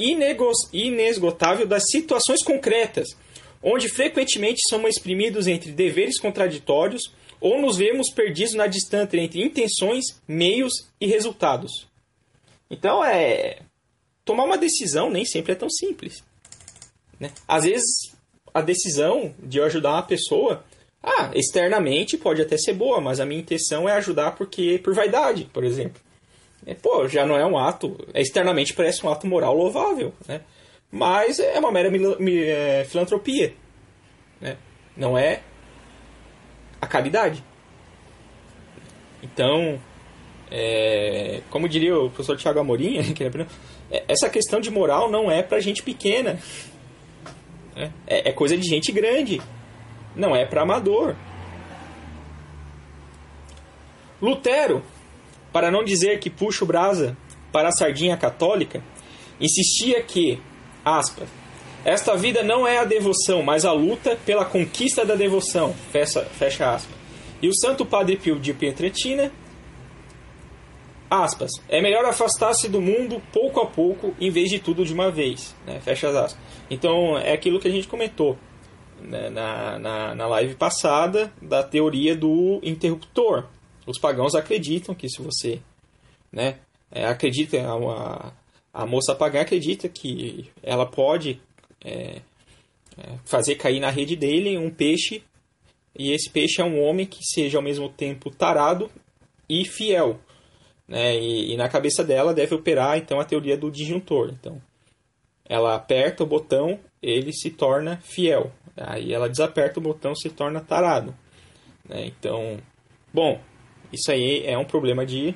[0.74, 3.10] inesgotável das situações concretas,
[3.62, 10.06] onde frequentemente somos exprimidos entre deveres contraditórios ou nos vemos perdidos na distância entre intenções,
[10.26, 11.86] meios e resultados.
[12.72, 13.60] Então é
[14.24, 16.24] tomar uma decisão nem sempre é tão simples.
[17.20, 17.32] Né?
[17.46, 18.16] Às vezes
[18.54, 20.64] a decisão de eu ajudar uma pessoa,
[21.04, 25.50] ah, externamente pode até ser boa, mas a minha intenção é ajudar porque por vaidade,
[25.52, 26.02] por exemplo.
[26.66, 30.40] É, pô, já não é um ato, externamente parece um ato moral louvável, né?
[30.90, 31.92] Mas é uma mera
[32.48, 33.54] é, filantropia,
[34.40, 34.56] né?
[34.96, 35.42] Não é
[36.84, 37.44] a caridade.
[39.22, 39.80] Então,
[40.52, 42.98] é, como diria o professor Tiago Amorim,
[43.90, 46.40] é, essa questão de moral não é para gente pequena.
[47.76, 47.92] Né?
[48.06, 49.42] É, é coisa de gente grande.
[50.16, 51.16] Não é para amador.
[54.22, 54.84] Lutero,
[55.52, 57.18] para não dizer que puxa o brasa
[57.52, 58.84] para a sardinha católica,
[59.40, 60.42] insistia que,
[60.84, 61.28] aspas,
[61.86, 66.74] esta vida não é a devoção, mas a luta pela conquista da devoção, fecha, fecha
[66.74, 66.96] aspas.
[67.42, 69.32] E o Santo Padre Pio de Pietrelcina
[71.14, 75.12] aspas, é melhor afastar-se do mundo pouco a pouco em vez de tudo de uma
[75.12, 75.80] vez, né?
[75.80, 76.44] fecha as aspas.
[76.72, 78.38] Então é aquilo que a gente comentou
[79.00, 79.30] né?
[79.30, 83.46] na, na, na live passada da teoria do interruptor.
[83.86, 85.60] Os pagãos acreditam que se você
[86.32, 86.56] né,
[86.92, 88.32] é, acredita, a,
[88.74, 91.40] a moça pagã acredita que ela pode
[91.84, 92.22] é,
[92.98, 95.24] é, fazer cair na rede dele um peixe
[95.98, 98.90] e esse peixe é um homem que seja ao mesmo tempo tarado
[99.48, 100.20] e fiel.
[100.88, 101.16] Né?
[101.18, 104.32] E, e, na cabeça dela deve operar então a teoria do disjuntor.
[104.32, 104.62] Então,
[105.48, 108.52] ela aperta o botão, ele se torna fiel.
[108.76, 111.16] Aí ela desaperta o botão, se torna tarado.
[111.88, 112.08] Né?
[112.08, 112.58] Então,
[113.14, 113.40] bom,
[113.92, 115.36] isso aí é um problema de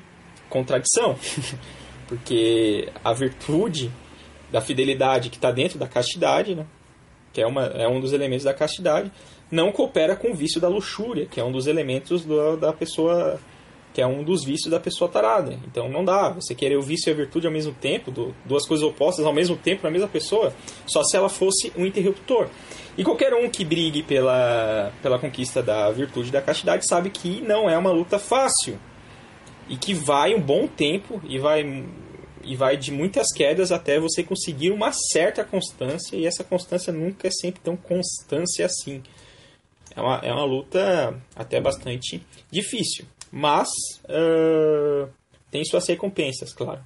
[0.49, 1.15] contradição,
[2.07, 3.91] porque a virtude
[4.51, 6.65] da fidelidade que está dentro da castidade, né?
[7.33, 9.11] que é, uma, é um dos elementos da castidade,
[9.51, 13.39] não coopera com o vício da luxúria, que é um dos elementos do, da pessoa
[13.93, 15.57] que é um dos vícios da pessoa tarada.
[15.65, 18.63] Então não dá você querer o vício e a virtude ao mesmo tempo, do, duas
[18.67, 20.53] coisas opostas ao mesmo tempo na mesma pessoa,
[20.85, 22.47] só se ela fosse um interruptor.
[22.95, 27.67] E qualquer um que brigue pela, pela conquista da virtude da castidade sabe que não
[27.67, 28.79] é uma luta fácil.
[29.67, 31.83] E que vai um bom tempo e vai,
[32.47, 36.15] e vai de muitas quedas até você conseguir uma certa constância.
[36.15, 39.03] E essa constância nunca é sempre tão constância assim.
[39.93, 43.05] É uma, é uma luta até bastante difícil.
[43.29, 43.67] Mas
[44.05, 45.09] uh,
[45.51, 46.79] tem suas recompensas, claro.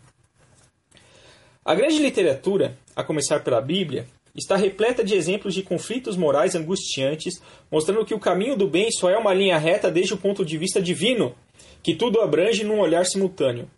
[1.64, 7.40] A grande literatura, a começar pela Bíblia, está repleta de exemplos de conflitos morais angustiantes,
[7.72, 10.58] mostrando que o caminho do bem só é uma linha reta desde o ponto de
[10.58, 11.36] vista divino,
[11.84, 13.70] que tudo abrange num olhar simultâneo.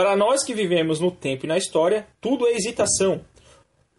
[0.00, 3.20] Para nós que vivemos no tempo e na história, tudo é hesitação,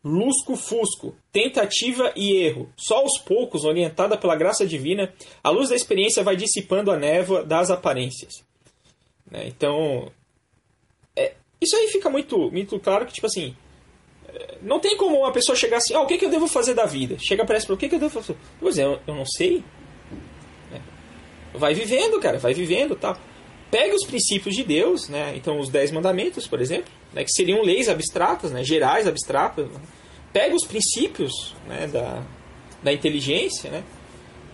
[0.03, 2.73] lusco-fusco, tentativa e erro.
[2.75, 7.43] Só aos poucos, orientada pela graça divina, a luz da experiência vai dissipando a névoa
[7.43, 8.43] das aparências.
[9.29, 9.43] Né?
[9.45, 10.11] Então,
[11.15, 13.55] é, isso aí fica muito, muito claro que, tipo assim,
[14.27, 16.73] é, não tem como uma pessoa chegar assim, ah, o que, que eu devo fazer
[16.73, 17.15] da vida?
[17.19, 18.35] Chega para ela, o que, que eu devo fazer?
[18.59, 19.63] Pois é, eu, eu não sei.
[20.73, 20.81] É.
[21.55, 23.15] Vai vivendo, cara, vai vivendo tal.
[23.71, 25.33] Pega os princípios de Deus, né?
[25.37, 27.23] Então, os dez mandamentos, por exemplo, né?
[27.23, 28.65] que seriam leis abstratas, né?
[28.65, 29.65] gerais, abstratas.
[29.71, 29.79] Né?
[30.33, 31.87] Pega os princípios né?
[31.87, 32.21] da,
[32.83, 33.83] da inteligência, né?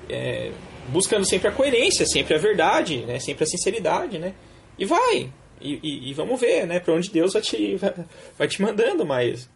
[0.08, 0.52] É,
[0.90, 3.20] buscando sempre a coerência, sempre a verdade, né?
[3.20, 4.36] sempre a sinceridade, né?
[4.78, 5.32] E vai.
[5.60, 6.80] E, e, e vamos ver, né?
[6.80, 7.76] Para onde Deus vai te,
[8.38, 9.50] vai, te mandando, mas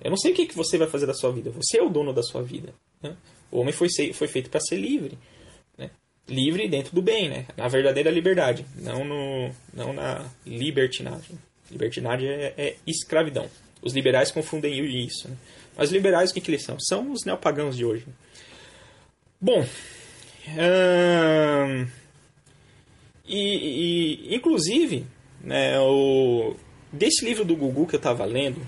[0.00, 1.50] eu não sei o que, que você vai fazer da sua vida.
[1.50, 2.72] Você é o dono da sua vida.
[3.02, 3.16] Né?
[3.50, 5.18] O homem foi, foi feito para ser livre
[6.28, 7.46] livre dentro do bem, né?
[7.56, 11.38] Na verdadeira liberdade, não, no, não na libertinagem.
[11.70, 13.48] Libertinagem é, é escravidão.
[13.82, 15.28] Os liberais confundem isso.
[15.28, 15.36] Né?
[15.76, 16.78] Mas liberais, o que, que eles são?
[16.78, 18.04] São os neopagãos de hoje.
[19.40, 19.64] Bom,
[20.48, 21.86] hum,
[23.26, 25.06] e, e, inclusive,
[25.40, 26.56] né, o,
[26.92, 28.60] desse livro do Gugu que eu estava lendo,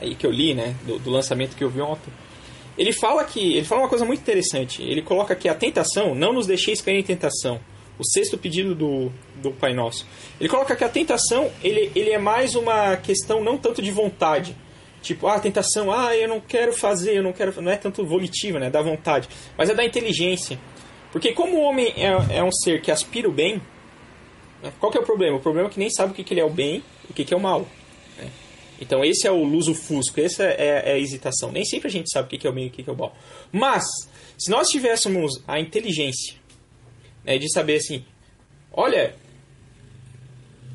[0.00, 2.12] aí que eu li, né, do, do lançamento que eu vi ontem,
[2.76, 4.82] ele fala que ele fala uma coisa muito interessante.
[4.82, 7.60] Ele coloca que a tentação não nos deixeis cair em tentação.
[7.98, 10.04] O sexto pedido do, do Pai Nosso.
[10.40, 14.56] Ele coloca que a tentação ele, ele é mais uma questão não tanto de vontade.
[15.00, 17.60] Tipo, ah, tentação, ah, eu não quero fazer, eu não quero.
[17.60, 18.70] Não é tanto volitiva, né?
[18.70, 19.28] Da vontade.
[19.56, 20.58] Mas é da inteligência.
[21.12, 23.62] Porque como o homem é, é um ser que aspira o bem,
[24.60, 24.72] né?
[24.80, 25.36] qual que é o problema?
[25.36, 27.14] O problema é que nem sabe o que, que ele é o bem e o
[27.14, 27.66] que, que é o mal.
[28.80, 31.52] Então esse é o luso-fusco, essa é, é, a hesitação.
[31.52, 32.96] Nem sempre a gente sabe o que é o bem e o que é o
[32.96, 33.16] mal.
[33.52, 33.84] Mas,
[34.38, 36.34] se nós tivéssemos a inteligência
[37.24, 38.04] né, de saber assim,
[38.72, 39.14] olha,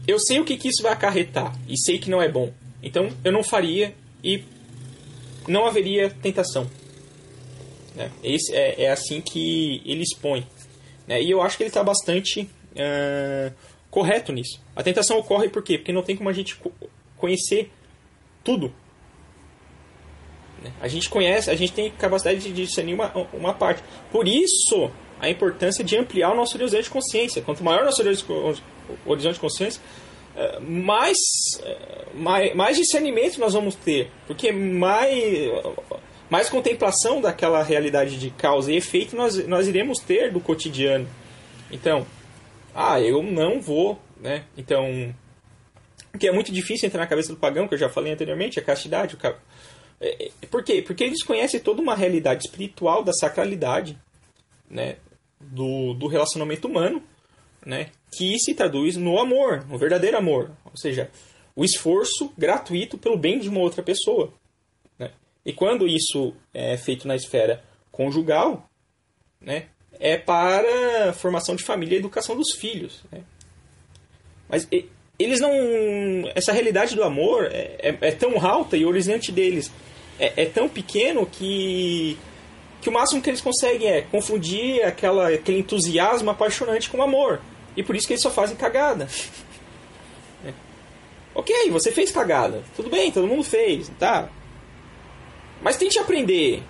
[0.08, 2.52] eu sei o que, que isso vai acarretar e sei que não é bom.
[2.82, 4.44] Então eu não faria e
[5.48, 6.70] não haveria tentação.
[7.96, 8.12] Né?
[8.24, 10.48] Esse é, é assim que ele expõe.
[11.08, 11.22] Né?
[11.22, 13.54] E eu acho que ele está bastante uh,
[13.90, 14.62] correto nisso.
[14.76, 15.78] A tentação ocorre por quê?
[15.78, 16.58] Porque não tem como a gente
[17.18, 17.72] conhecer
[18.44, 18.74] tudo.
[20.64, 20.72] Né?
[20.82, 23.84] A gente conhece, a gente tem capacidade de discernir uma, uma parte.
[24.12, 27.42] Por isso, a importância de ampliar o nosso horizonte de consciência.
[27.42, 28.02] Quanto maior o nosso
[29.06, 29.82] horizonte de consciência,
[30.36, 31.18] eh, mais,
[31.64, 34.10] eh, mais, mais discernimento nós vamos ter.
[34.28, 35.52] Porque mais,
[36.30, 41.08] mais contemplação daquela realidade de causa e efeito nós, nós iremos ter do cotidiano.
[41.72, 42.06] Então,
[42.74, 44.44] ah, eu não vou, né?
[44.58, 45.14] Então,
[46.18, 48.64] que é muito difícil entrar na cabeça do pagão, que eu já falei anteriormente, a
[48.64, 49.16] castidade.
[49.16, 49.28] O
[50.02, 50.82] é, é, Por quê?
[50.82, 53.98] Porque eles conhecem toda uma realidade espiritual da sacralidade,
[54.70, 54.98] né?
[55.40, 57.02] Do, do relacionamento humano,
[57.66, 57.92] né?
[58.12, 60.52] Que se traduz no amor, no verdadeiro amor.
[60.66, 61.10] Ou seja,
[61.56, 64.34] o esforço gratuito pelo bem de uma outra pessoa.
[64.98, 65.12] Né?
[65.46, 68.70] E quando isso é feito na esfera conjugal,
[69.40, 69.68] né?
[70.00, 73.04] É para formação de família e educação dos filhos.
[73.12, 73.22] Né?
[74.48, 74.68] Mas
[75.20, 75.52] eles não.
[76.34, 79.70] Essa realidade do amor é, é, é tão alta e o horizonte deles
[80.18, 82.18] é, é, tão pequeno que.
[82.82, 87.42] que o máximo que eles conseguem é confundir aquela, aquele entusiasmo apaixonante com amor.
[87.76, 89.08] E por isso que eles só fazem cagada.
[90.46, 90.54] É.
[91.36, 92.64] Ok, você fez cagada.
[92.78, 94.30] Tudo bem, todo mundo fez, tá?
[95.62, 96.64] Mas tente aprender.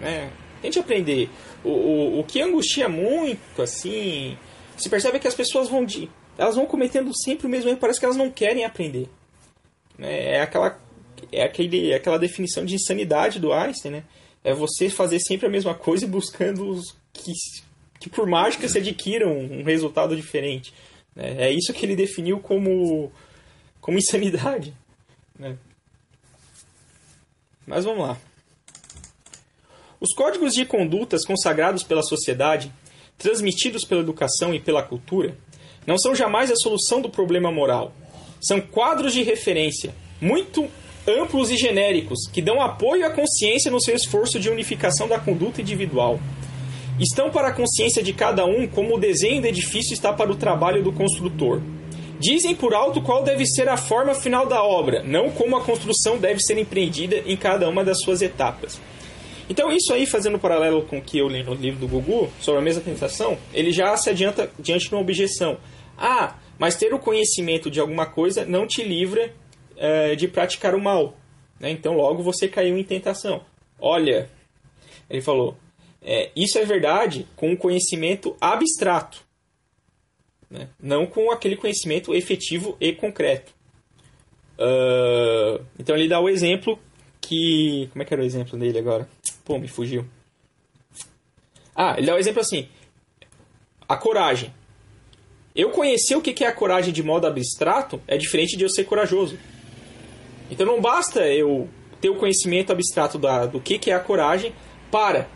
[0.00, 0.28] Né?
[0.60, 1.30] Tente aprender.
[1.62, 4.36] O, o, o que angustia muito, assim.
[4.76, 7.98] Se percebe que as pessoas vão de elas vão cometendo sempre o mesmo erro, parece
[7.98, 9.08] que elas não querem aprender.
[9.98, 10.36] Né?
[10.36, 10.78] É aquela,
[11.32, 14.04] é aquele, é aquela definição de insanidade do Einstein, né?
[14.44, 17.32] É você fazer sempre a mesma coisa e buscando os que,
[17.98, 20.72] que por mágica se adquiram um resultado diferente.
[21.14, 21.46] Né?
[21.46, 23.10] É isso que ele definiu como,
[23.80, 24.72] como insanidade.
[25.36, 25.56] Né?
[27.66, 28.16] Mas vamos lá.
[30.00, 32.72] Os códigos de condutas consagrados pela sociedade,
[33.18, 35.36] transmitidos pela educação e pela cultura,
[35.86, 37.92] não são jamais a solução do problema moral.
[38.40, 40.68] São quadros de referência muito
[41.06, 45.60] amplos e genéricos que dão apoio à consciência no seu esforço de unificação da conduta
[45.60, 46.18] individual.
[46.98, 50.36] Estão para a consciência de cada um como o desenho do edifício está para o
[50.36, 51.60] trabalho do construtor.
[52.18, 56.16] Dizem por alto qual deve ser a forma final da obra, não como a construção
[56.16, 58.80] deve ser empreendida em cada uma das suas etapas.
[59.48, 62.28] Então, isso aí, fazendo um paralelo com o que eu li no livro do Gugu,
[62.40, 65.58] sobre a mesma tentação, ele já se adianta diante de uma objeção.
[65.96, 69.34] Ah, mas ter o conhecimento de alguma coisa não te livra
[69.76, 71.16] é, de praticar o mal.
[71.58, 71.70] Né?
[71.70, 73.44] Então logo você caiu em tentação.
[73.78, 74.30] Olha,
[75.08, 75.56] ele falou,
[76.02, 79.24] é, isso é verdade com o conhecimento abstrato,
[80.50, 80.68] né?
[80.80, 83.54] não com aquele conhecimento efetivo e concreto.
[84.58, 86.78] Uh, então ele dá o exemplo
[87.20, 87.88] que.
[87.92, 89.06] Como é que era o exemplo dele agora?
[89.44, 90.06] Pô, me fugiu.
[91.74, 92.68] Ah, ele dá o exemplo assim:
[93.88, 94.52] a coragem.
[95.56, 98.84] Eu conhecer o que é a coragem de modo abstrato é diferente de eu ser
[98.84, 99.38] corajoso.
[100.50, 101.68] Então não basta eu
[102.00, 104.52] ter o conhecimento abstrato da, do que é a coragem
[104.90, 105.28] para,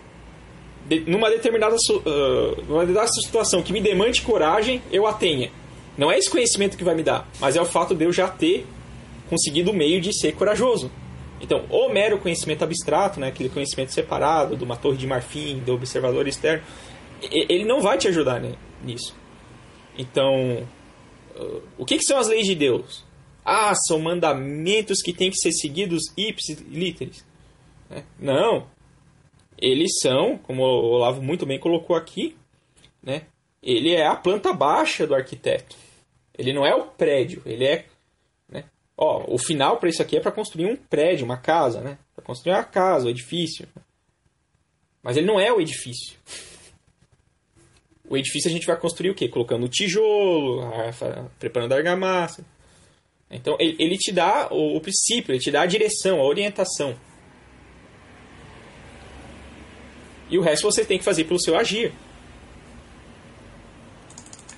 [0.87, 5.51] de, numa, determinada, uh, numa determinada situação que me demande coragem, eu a tenha.
[5.97, 8.29] Não é esse conhecimento que vai me dar, mas é o fato de eu já
[8.29, 8.67] ter
[9.29, 10.91] conseguido o meio de ser corajoso.
[11.41, 15.73] Então, o mero conhecimento abstrato, né, aquele conhecimento separado de uma torre de marfim, do
[15.73, 16.63] observador externo,
[17.23, 18.53] ele não vai te ajudar né,
[18.85, 19.15] nisso.
[20.01, 20.67] Então,
[21.77, 23.05] o que, que, são as leis de Deus?
[23.45, 27.25] Ah, são mandamentos que têm que ser seguidos ipsis literis.
[27.89, 28.05] Né?
[28.19, 28.67] Não.
[29.59, 32.35] Eles são, como o Olavo muito bem colocou aqui,
[33.03, 33.27] né?
[33.63, 35.77] ele é a planta baixa do arquiteto.
[36.37, 37.85] Ele não é o prédio, ele é.
[38.49, 38.65] Né?
[38.97, 41.99] Ó, o final para isso aqui é para construir um prédio, uma casa, né?
[42.15, 43.69] Para construir uma casa, um edifício.
[45.03, 46.19] Mas ele não é o edifício.
[48.11, 49.29] O edifício a gente vai construir o quê?
[49.29, 50.69] Colocando tijolo,
[51.39, 52.45] preparando argamassa.
[53.31, 56.97] Então ele, ele te dá o, o, princípio, ele te dá a direção, a orientação.
[60.29, 61.93] E o resto você tem que fazer pelo seu agir.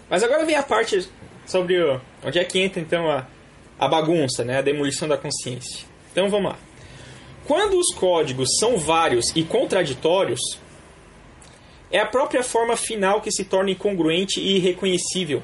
[0.08, 1.06] Mas agora vem a parte
[1.44, 3.26] sobre o, onde é que entra então a,
[3.78, 4.56] a bagunça, né?
[4.58, 5.86] a demolição da consciência.
[6.10, 6.58] Então vamos lá.
[7.46, 10.40] Quando os códigos são vários e contraditórios,
[11.92, 15.42] é a própria forma final que se torna incongruente e irreconhecível,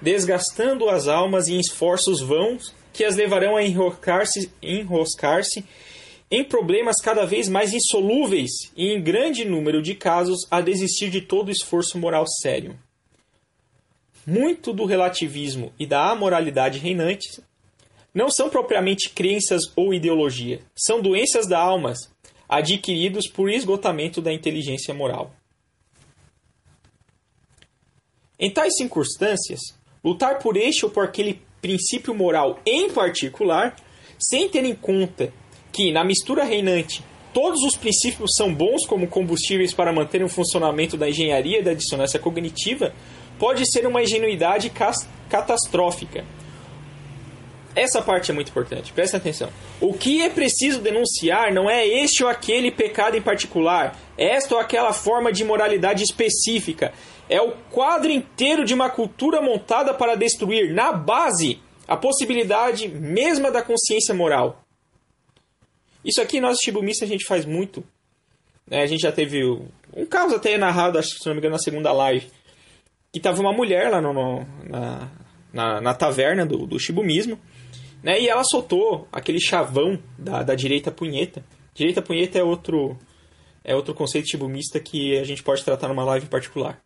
[0.00, 5.42] desgastando as almas em esforços vãos que as levarão a enroscar-se enroscar
[6.30, 11.20] em problemas cada vez mais insolúveis e, em grande número de casos, a desistir de
[11.20, 12.76] todo esforço moral sério.
[14.26, 17.40] Muito do relativismo e da amoralidade reinantes
[18.12, 21.92] não são propriamente crenças ou ideologia, são doenças da alma,
[22.48, 25.35] adquiridos por esgotamento da inteligência moral.
[28.38, 29.60] Em tais circunstâncias,
[30.04, 33.74] lutar por este ou por aquele princípio moral em particular,
[34.18, 35.32] sem ter em conta
[35.72, 40.96] que, na mistura reinante, todos os princípios são bons como combustíveis para manter o funcionamento
[40.98, 42.94] da engenharia e da dissonância cognitiva,
[43.38, 44.70] pode ser uma ingenuidade
[45.28, 46.24] catastrófica.
[47.74, 49.50] Essa parte é muito importante, presta atenção.
[49.82, 54.60] O que é preciso denunciar não é este ou aquele pecado em particular, esta ou
[54.60, 56.94] aquela forma de moralidade específica.
[57.28, 63.50] É o quadro inteiro de uma cultura montada para destruir, na base, a possibilidade mesma
[63.50, 64.62] da consciência moral.
[66.04, 67.82] Isso aqui, nós, Shibumista, a gente faz muito.
[68.70, 69.42] É, a gente já teve
[69.92, 72.28] um caso até narrado, acho, se não me engano, na segunda live,
[73.12, 75.10] que tava uma mulher lá no, no na,
[75.52, 77.38] na, na, taverna do, do Shibumismo,
[78.02, 81.44] né, e ela soltou aquele chavão da, da direita punheta.
[81.74, 82.96] Direita punheta é outro,
[83.64, 86.80] é outro conceito shibumista que a gente pode tratar numa live em particular.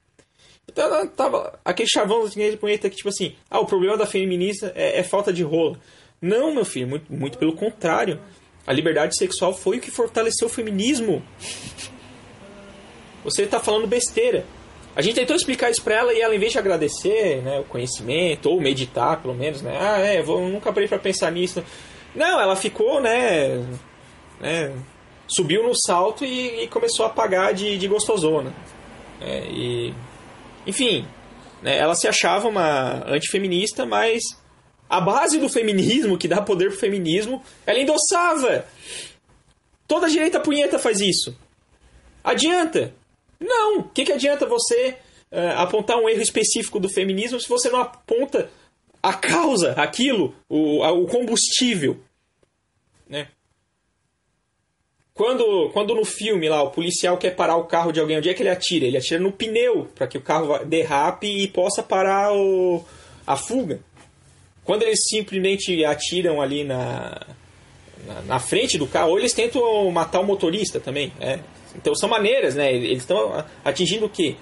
[0.70, 4.72] Então tava aquele chavão da direita punheta que, tipo assim, ah, o problema da feminista
[4.74, 5.78] é, é falta de rola.
[6.20, 8.20] Não, meu filho, muito, muito pelo contrário.
[8.66, 11.22] A liberdade sexual foi o que fortaleceu o feminismo.
[13.24, 14.44] Você está falando besteira.
[14.94, 17.64] A gente tentou explicar isso para ela e ela, em vez de agradecer né, o
[17.64, 19.76] conhecimento, ou meditar, pelo menos, né?
[19.80, 21.64] Ah, é, vou, nunca parei para pensar nisso.
[22.14, 23.64] Não, ela ficou, né?
[24.40, 24.72] né
[25.26, 28.52] subiu no salto e, e, começou a pagar de, de gostosona.
[29.20, 29.94] É, e,
[30.66, 31.06] enfim,
[31.62, 34.22] né, ela se achava uma antifeminista, mas
[34.88, 38.66] a base do feminismo, que dá poder pro feminismo, ela endossava.
[39.86, 41.36] Toda direita punheta faz isso.
[42.24, 42.92] Adianta?
[43.38, 43.78] Não.
[43.78, 44.96] O que, que adianta você
[45.30, 48.50] uh, apontar um erro específico do feminismo se você não aponta
[49.02, 51.98] a causa, aquilo, o, a, o combustível?
[53.08, 53.28] Né?
[55.20, 58.32] Quando, quando no filme lá o policial quer parar o carro de alguém, onde é
[58.32, 58.86] que ele atira?
[58.86, 62.82] Ele atira no pneu para que o carro derrape e possa parar o,
[63.26, 63.80] a fuga.
[64.64, 67.20] Quando eles simplesmente atiram ali na,
[68.06, 71.12] na, na, frente do carro, ou eles tentam matar o motorista também.
[71.20, 71.40] Né?
[71.76, 72.72] Então são maneiras, né?
[72.72, 74.36] Eles estão atingindo o quê?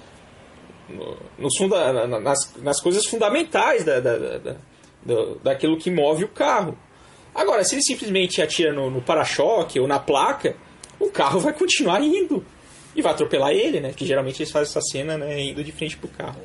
[0.88, 6.78] No, no, nas, nas coisas fundamentais da, da, da, da, daquilo que move o carro.
[7.34, 10.54] Agora, se ele simplesmente atira no, no para-choque ou na placa,
[10.98, 12.44] o carro vai continuar indo.
[12.94, 13.92] E vai atropelar ele, né?
[13.92, 16.40] Que geralmente eles fazem essa cena né, indo de frente pro carro.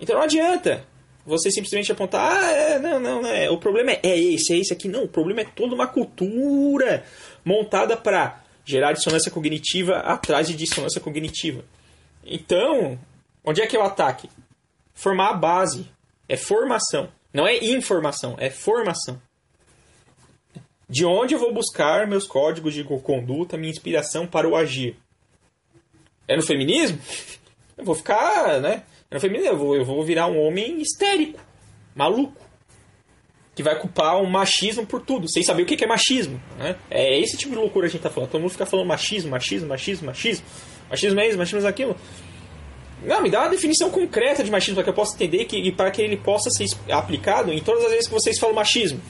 [0.00, 0.84] Então não adianta
[1.26, 4.56] você simplesmente apontar, ah, é, não, não, não, é, o problema é, é esse, é
[4.56, 4.88] esse aqui.
[4.88, 7.04] Não, o problema é toda uma cultura
[7.44, 11.64] montada para gerar dissonância cognitiva atrás de dissonância cognitiva.
[12.24, 12.98] Então,
[13.44, 14.30] onde é que é o ataque?
[14.94, 15.86] Formar a base.
[16.28, 17.08] É formação.
[17.32, 19.20] Não é informação, é formação.
[20.88, 24.96] De onde eu vou buscar meus códigos de conduta, minha inspiração para o agir?
[26.26, 26.98] É no feminismo?
[27.76, 28.82] Eu vou ficar, né?
[29.10, 31.38] No feminismo, eu vou, eu vou virar um homem histérico,
[31.94, 32.40] maluco,
[33.54, 36.40] que vai culpar o machismo por tudo, sem saber o que é machismo.
[36.58, 36.76] Né?
[36.90, 38.30] É esse tipo de loucura que a gente tá falando.
[38.30, 40.46] Todo mundo fica falando machismo, machismo, machismo, machismo.
[40.88, 41.96] Machismo é isso, machismo é aquilo.
[43.02, 45.72] Não, me dá uma definição concreta de machismo para que eu possa entender que, e
[45.72, 49.00] para que ele possa ser aplicado em todas as vezes que vocês falam machismo.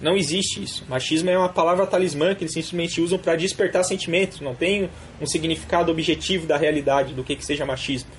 [0.00, 0.84] Não existe isso.
[0.88, 4.40] Machismo é uma palavra talismã que eles simplesmente usam para despertar sentimentos.
[4.40, 8.10] Não tem um significado objetivo da realidade do que, que seja machismo.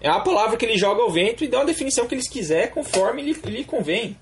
[0.00, 2.70] É a palavra que ele joga ao vento e dá uma definição que eles quiser
[2.70, 4.16] conforme lhe, lhe convém.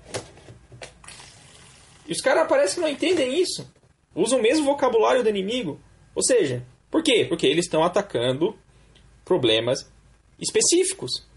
[2.07, 3.69] E os caras parece que não entendem isso.
[4.15, 5.79] Usam o mesmo vocabulário do inimigo.
[6.15, 7.25] Ou seja, por quê?
[7.27, 8.57] Porque eles estão atacando
[9.25, 9.91] problemas
[10.39, 11.27] específicos.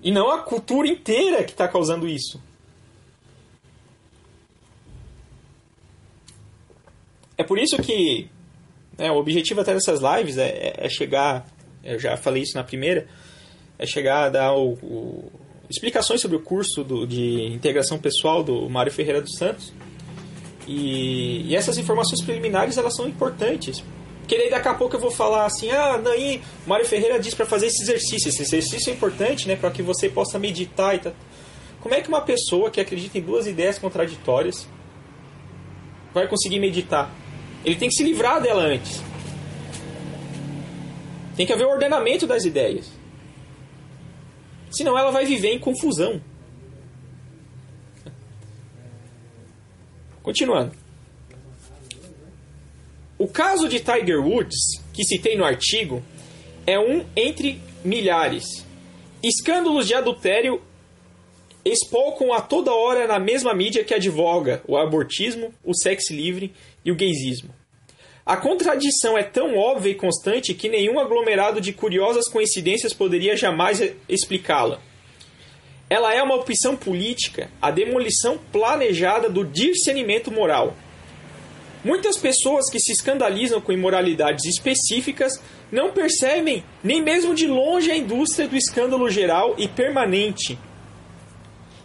[0.00, 2.40] E não a cultura inteira que está causando isso.
[7.38, 8.28] É por isso que
[8.98, 11.46] né, o objetivo até dessas lives é, é, é chegar
[11.82, 13.06] eu já falei isso na primeira,
[13.78, 15.32] é chegar a dar o, o,
[15.70, 19.72] explicações sobre o curso do, de integração pessoal do Mário Ferreira dos Santos.
[20.66, 23.82] E, e, essas informações preliminares elas são importantes.
[24.20, 27.46] Porque daí daqui a pouco eu vou falar assim, ah, daí Mário Ferreira diz para
[27.46, 28.28] fazer esse exercício.
[28.28, 31.14] Esse exercício é importante, né, para que você possa meditar e tal.
[31.80, 34.68] Como é que uma pessoa que acredita em duas ideias contraditórias
[36.12, 37.10] vai conseguir meditar?
[37.68, 39.02] Ele tem que se livrar dela antes.
[41.36, 42.90] Tem que haver o ordenamento das ideias.
[44.70, 46.18] Senão ela vai viver em confusão.
[50.22, 50.74] Continuando.
[53.18, 56.02] O caso de Tiger Woods, que citei no artigo,
[56.66, 58.64] é um entre milhares.
[59.22, 60.62] Escândalos de adultério
[61.62, 66.90] espolcam a toda hora na mesma mídia que advoga o abortismo, o sexo livre e
[66.90, 67.57] o gaysismo.
[68.28, 73.82] A contradição é tão óbvia e constante que nenhum aglomerado de curiosas coincidências poderia jamais
[74.06, 74.82] explicá-la.
[75.88, 80.76] Ela é uma opção política, a demolição planejada do discernimento moral.
[81.82, 85.40] Muitas pessoas que se escandalizam com imoralidades específicas
[85.72, 90.58] não percebem nem mesmo de longe a indústria do escândalo geral e permanente,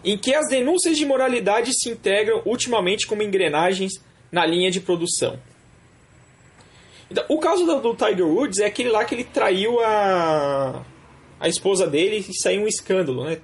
[0.04, 3.94] em que as denúncias de imoralidade se integram ultimamente como engrenagens
[4.30, 5.39] na linha de produção.
[7.14, 10.84] Então, o caso do, do, Tiger Woods é aquele lá que ele traiu a,
[11.39, 13.38] a esposa dele e saiu um escândalo, né?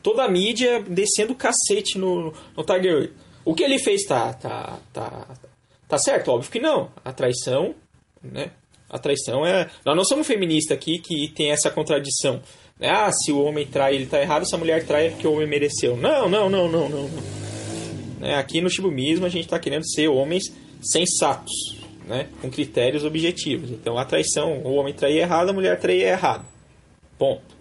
[0.00, 3.14] Toda a mídia descendo cacete no, no Tiger Woods.
[3.44, 5.26] O que ele fez tá, tá, tá,
[5.88, 6.28] tá certo?
[6.28, 6.88] Óbvio que não.
[7.04, 7.74] A traição,
[8.22, 8.52] né?
[8.88, 9.68] A traição é.
[9.84, 12.40] Nós não somos feministas aqui que tem essa contradição.
[12.78, 12.88] Né?
[12.88, 15.32] Ah, se o homem trai, ele tá errado, se a mulher trai é porque o
[15.32, 15.96] homem mereceu.
[15.96, 17.08] Não, não, não, não, não.
[17.08, 17.22] não.
[18.20, 18.36] Né?
[18.36, 20.44] Aqui no Shibumismo a gente está querendo ser homens
[20.80, 21.75] sensatos
[22.06, 23.70] né, com critérios objetivos.
[23.70, 26.46] Então, a traição, o homem trair errado, a mulher trair errado.
[27.18, 27.56] Ponto.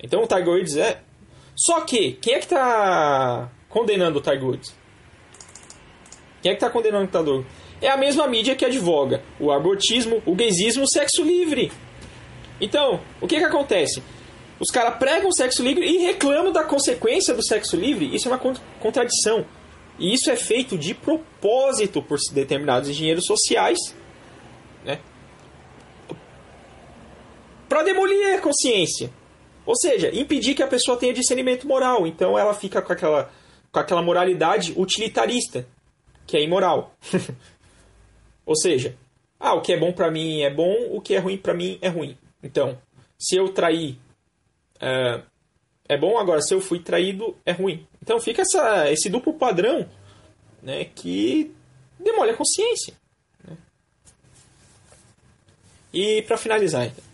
[0.00, 1.00] Então, o Tiger Woods é...
[1.54, 4.74] Só que, quem é que está condenando o Tiger Woods?
[6.40, 7.46] Quem é que está condenando o Woods?
[7.80, 11.72] É a mesma mídia que advoga o abortismo, o gaysismo, o sexo livre.
[12.60, 14.00] Então, o que que acontece?
[14.60, 18.14] Os caras pregam o sexo livre e reclamam da consequência do sexo livre.
[18.14, 18.38] Isso é uma
[18.78, 19.44] contradição.
[19.98, 23.78] E isso é feito de propósito por determinados engenheiros sociais,
[24.84, 25.00] né?
[27.68, 29.10] Para demolir a consciência.
[29.64, 32.06] Ou seja, impedir que a pessoa tenha discernimento moral.
[32.06, 33.30] Então ela fica com aquela,
[33.70, 35.66] com aquela moralidade utilitarista,
[36.26, 36.94] que é imoral.
[38.44, 38.96] Ou seja,
[39.38, 41.78] ah, o que é bom para mim é bom, o que é ruim para mim
[41.80, 42.16] é ruim.
[42.42, 42.78] Então,
[43.18, 43.98] se eu trair
[44.76, 45.22] uh,
[45.88, 47.86] é bom, agora se eu fui traído é ruim.
[48.02, 49.88] Então fica essa, esse duplo padrão
[50.62, 51.54] né, que
[51.98, 52.94] demole a consciência.
[53.44, 53.56] Né?
[55.92, 57.04] E para finalizar, então,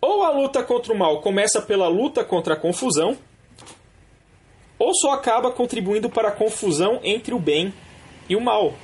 [0.00, 3.16] ou a luta contra o mal começa pela luta contra a confusão,
[4.78, 7.72] ou só acaba contribuindo para a confusão entre o bem
[8.28, 8.74] e o mal.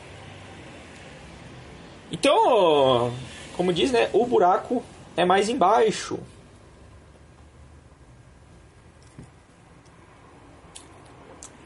[2.13, 3.13] Então,
[3.57, 4.83] como diz, né, o buraco
[5.17, 6.19] é mais embaixo.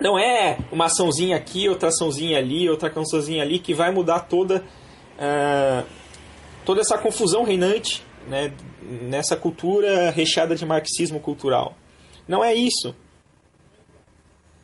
[0.05, 4.63] Não é uma açãozinha aqui, outra açãozinha ali, outra açãozinha ali que vai mudar toda,
[5.17, 5.87] uh,
[6.63, 8.53] toda essa confusão reinante né,
[8.83, 11.75] nessa cultura recheada de marxismo cultural.
[12.29, 12.95] Não é isso.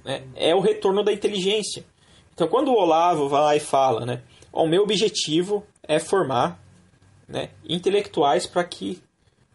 [0.04, 0.24] Né?
[0.36, 1.86] É o retorno da inteligência.
[2.34, 4.22] Então, quando o Olavo vai lá e fala, né,
[4.52, 6.62] o meu objetivo é formar
[7.26, 9.02] né, intelectuais para que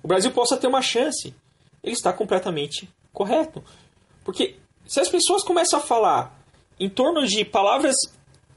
[0.02, 1.36] o Brasil possa ter uma chance,
[1.84, 3.64] ele está completamente correto.
[4.24, 4.56] Porque
[4.88, 6.40] se as pessoas começam a falar
[6.80, 7.96] em torno de palavras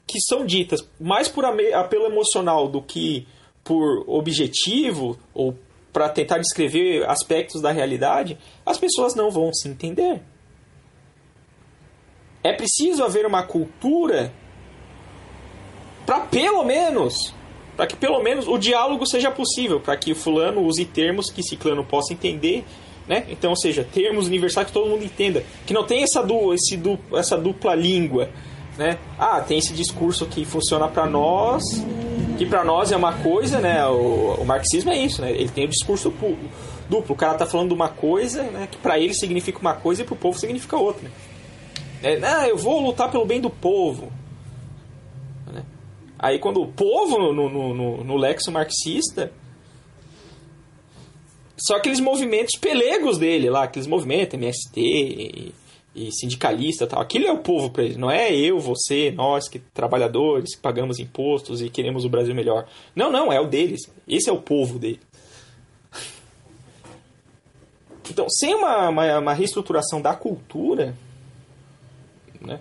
[0.07, 3.27] que são ditas mais por apelo emocional do que
[3.63, 5.57] por objetivo ou
[5.93, 10.23] para tentar descrever aspectos da realidade, as pessoas não vão se entender.
[12.43, 14.33] É preciso haver uma cultura
[16.07, 17.35] para pelo menos,
[17.77, 21.85] para que pelo menos o diálogo seja possível, para que fulano use termos que ciclano
[21.85, 22.65] possa entender
[23.09, 23.25] né?
[23.29, 26.79] Então, ou seja, termos universais que todo mundo entenda, que não tem essa, du esse
[27.15, 28.29] essa dupla língua,
[28.77, 28.99] né?
[29.19, 31.65] Ah, tem esse discurso que funciona para nós,
[32.37, 33.85] que para nós é uma coisa, né?
[33.87, 35.33] O, o, marxismo é isso, né?
[35.33, 36.13] Ele tem o discurso
[36.89, 37.15] duplo.
[37.15, 38.69] O cara tá falando uma coisa, né?
[38.71, 41.11] Que para ele significa uma coisa e para o povo significa outra.
[42.03, 44.13] É, ah, eu vou lutar pelo bem do povo.
[45.47, 45.65] Né?
[46.19, 49.33] Aí quando o povo no, no, no, no lexo marxista
[51.59, 55.55] só aqueles movimentos pelegos dele lá, aqueles movimentos, MST e,
[55.95, 57.01] e sindicalista tal.
[57.01, 60.99] Aquilo é o povo para ele, não é eu, você, nós, que trabalhadores, que pagamos
[60.99, 62.67] impostos e queremos o Brasil melhor.
[62.95, 63.91] Não, não, é o deles.
[64.07, 65.01] Esse é o povo dele.
[68.11, 70.95] Então, sem uma, uma, uma reestruturação da cultura,
[72.41, 72.59] né?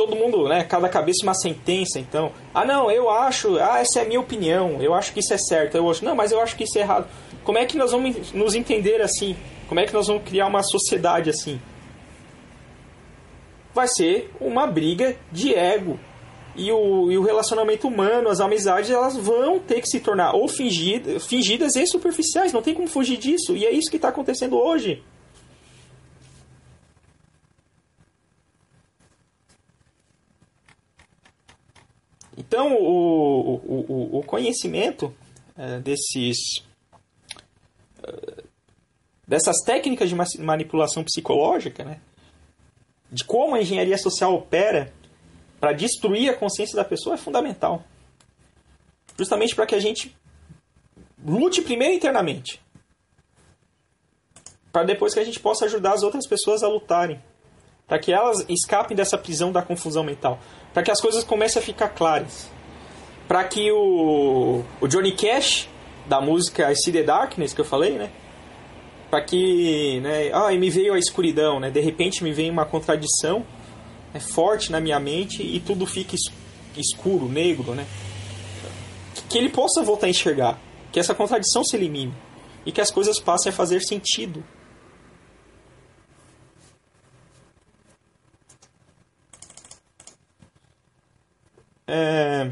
[0.00, 4.02] todo mundo, né, cada cabeça uma sentença, então, ah não, eu acho, ah, essa é
[4.02, 6.54] a minha opinião, eu acho que isso é certo, eu acho, não, mas eu acho
[6.54, 7.08] que isso é errado.
[7.42, 9.36] Como é que nós vamos nos entender assim?
[9.68, 11.60] Como é que nós vamos criar uma sociedade assim?
[13.74, 15.98] Vai ser uma briga de ego.
[16.54, 20.48] E o, e o relacionamento humano, as amizades, elas vão ter que se tornar ou
[20.48, 22.52] fingidas, fingidas e superficiais.
[22.52, 23.56] Não tem como fugir disso.
[23.56, 25.02] E é isso que está acontecendo hoje.
[32.60, 35.14] Então, o, o, o conhecimento
[35.56, 36.62] é, desses,
[38.02, 38.44] é,
[39.26, 42.02] dessas técnicas de manipulação psicológica, né?
[43.10, 44.92] de como a engenharia social opera
[45.58, 47.82] para destruir a consciência da pessoa é fundamental.
[49.16, 50.14] Justamente para que a gente
[51.24, 52.60] lute primeiro internamente.
[54.70, 57.22] Para depois que a gente possa ajudar as outras pessoas a lutarem.
[57.86, 60.38] Para que elas escapem dessa prisão da confusão mental.
[60.72, 62.48] Para que as coisas comecem a ficar claras.
[63.26, 65.68] Para que o, o Johnny Cash,
[66.06, 68.10] da música I See the Darkness, que eu falei, né?
[69.10, 71.68] para que, né, ah, me veio a escuridão, né?
[71.68, 73.44] De repente me vem uma contradição
[74.14, 76.14] né, forte na minha mente e tudo fica
[76.76, 77.84] escuro, negro, né?
[79.28, 80.58] Que ele possa voltar a enxergar,
[80.92, 82.14] que essa contradição se elimine
[82.64, 84.44] e que as coisas passem a fazer sentido.
[91.92, 92.44] É...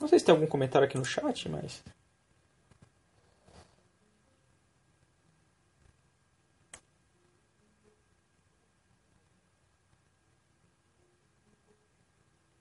[0.00, 1.84] Não sei se tem algum comentário aqui no chat, mas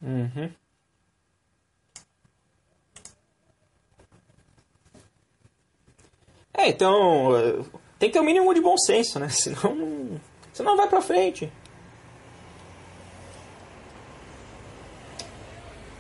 [0.02, 0.54] Uhum.
[6.54, 7.32] É, então
[7.98, 9.30] tem que ter o um mínimo de bom senso, né?
[9.30, 10.20] Senão,
[10.54, 11.52] senão não vai pra frente.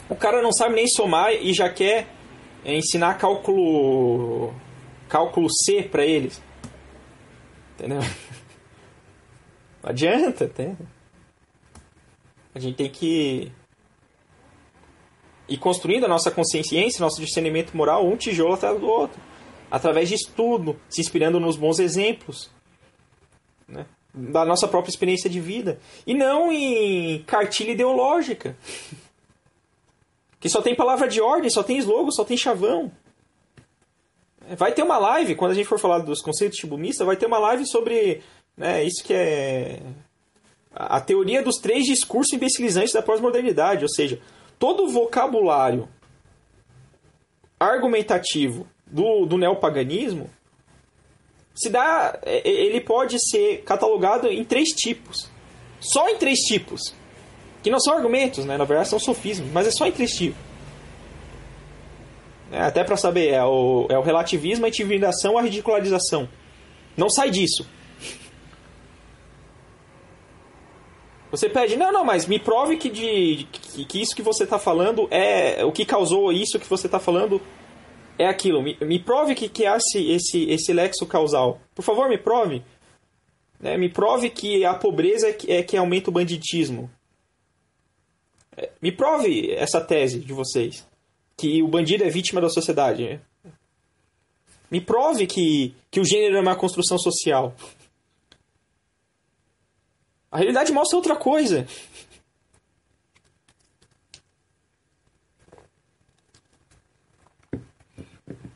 [0.09, 2.07] O cara não sabe nem somar e já quer
[2.65, 4.53] ensinar cálculo
[5.09, 6.41] cálculo C para eles.
[7.75, 7.99] Entendeu?
[9.83, 10.77] Não adianta, tem.
[12.55, 13.51] A gente tem que
[15.47, 19.21] e construindo a nossa consciência, nosso discernimento moral, um tijolo atrás do outro,
[19.69, 22.49] através de estudo, se inspirando nos bons exemplos
[23.67, 28.55] né, da nossa própria experiência de vida, e não em cartilha ideológica,
[30.43, 32.91] que só tem palavra de ordem, só tem slogan, só tem chavão.
[34.57, 37.39] Vai ter uma live, quando a gente for falar dos conceitos chibumistas, vai ter uma
[37.39, 38.21] live sobre
[38.57, 39.81] né, isso que é
[40.75, 44.19] a teoria dos três discursos imbecilizantes da pós-modernidade, ou seja,
[44.59, 45.87] todo o vocabulário
[47.57, 50.29] argumentativo do, do neopaganismo
[51.55, 55.31] se dá, é, é, ele pode ser catalogado em três tipos.
[55.79, 56.93] Só em três tipos.
[57.63, 58.57] Que não são argumentos, né?
[58.57, 60.35] na verdade são sofismos, mas é só tipos.
[62.51, 66.29] É, até para saber, é o, é o relativismo, a intimidação, a ridicularização.
[66.95, 67.65] Não sai disso.
[71.31, 74.59] Você pede, não, não, mas me prove que, de, que, que isso que você está
[74.59, 75.65] falando é.
[75.65, 77.41] O que causou isso que você está falando
[78.19, 78.61] é aquilo.
[78.61, 81.59] Me, me prove que, que há esse, esse, esse lexo causal.
[81.73, 82.61] Por favor, me prove.
[83.59, 83.77] Né?
[83.77, 86.87] Me prove que a pobreza é que, é que aumenta o banditismo.
[88.81, 90.85] Me prove essa tese de vocês.
[91.35, 93.19] Que o bandido é vítima da sociedade.
[94.69, 97.55] Me prove que, que o gênero é uma construção social.
[100.31, 101.67] A realidade mostra outra coisa.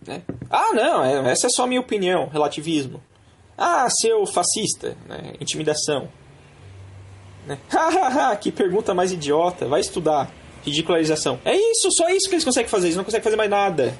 [0.07, 0.23] Né?
[0.49, 3.03] Ah, não, é, essa é só minha opinião, relativismo.
[3.57, 5.33] Ah, seu fascista, né?
[5.39, 6.09] intimidação.
[7.47, 7.57] Né?
[8.41, 10.29] que pergunta mais idiota, vai estudar.
[10.65, 11.39] Ridicularização.
[11.45, 13.97] É isso, só isso que eles conseguem fazer, eles não conseguem fazer mais nada.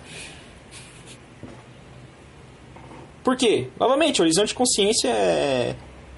[3.24, 3.70] Por quê?
[3.80, 5.76] Novamente, o horizonte de consciência é,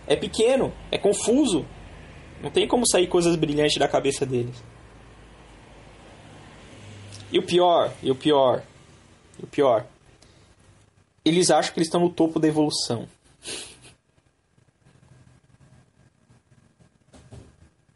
[0.08, 1.66] é pequeno, é confuso.
[2.42, 4.56] Não tem como sair coisas brilhantes da cabeça deles.
[7.32, 8.64] E o pior, e o pior,
[9.40, 9.86] e o pior.
[11.24, 13.08] Eles acham que eles estão no topo da evolução.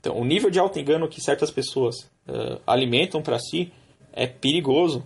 [0.04, 3.72] Então, o nível de auto-engano que certas pessoas uh, alimentam para si
[4.12, 5.02] é perigoso.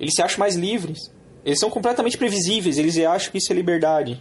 [0.00, 0.98] Eles se acham mais livres.
[1.44, 4.20] Eles são completamente previsíveis, eles acham que isso é liberdade.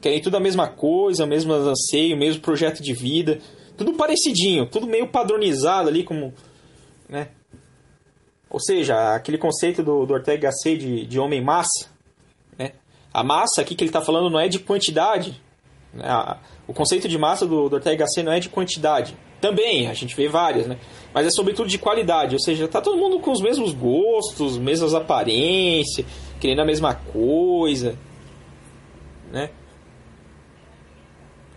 [0.00, 3.38] Querem tudo a mesma coisa, o mesmo anseio, o mesmo projeto de vida.
[3.76, 6.34] Tudo parecidinho, tudo meio padronizado ali, como.
[7.08, 7.28] Né?
[8.50, 11.88] Ou seja, aquele conceito do, do Ortega Gasset de, de homem massa.
[12.58, 12.72] Né?
[13.14, 15.40] A massa aqui que ele está falando não é de quantidade.
[15.96, 16.36] Né?
[16.66, 19.16] O conceito de massa do, do Ortega Gasset não é de quantidade.
[19.40, 20.78] Também, a gente vê várias, né?
[21.12, 22.34] Mas é sobretudo de qualidade.
[22.34, 26.06] Ou seja, tá todo mundo com os mesmos gostos, mesmas aparências
[26.38, 27.98] querendo a mesma coisa,
[29.32, 29.50] né?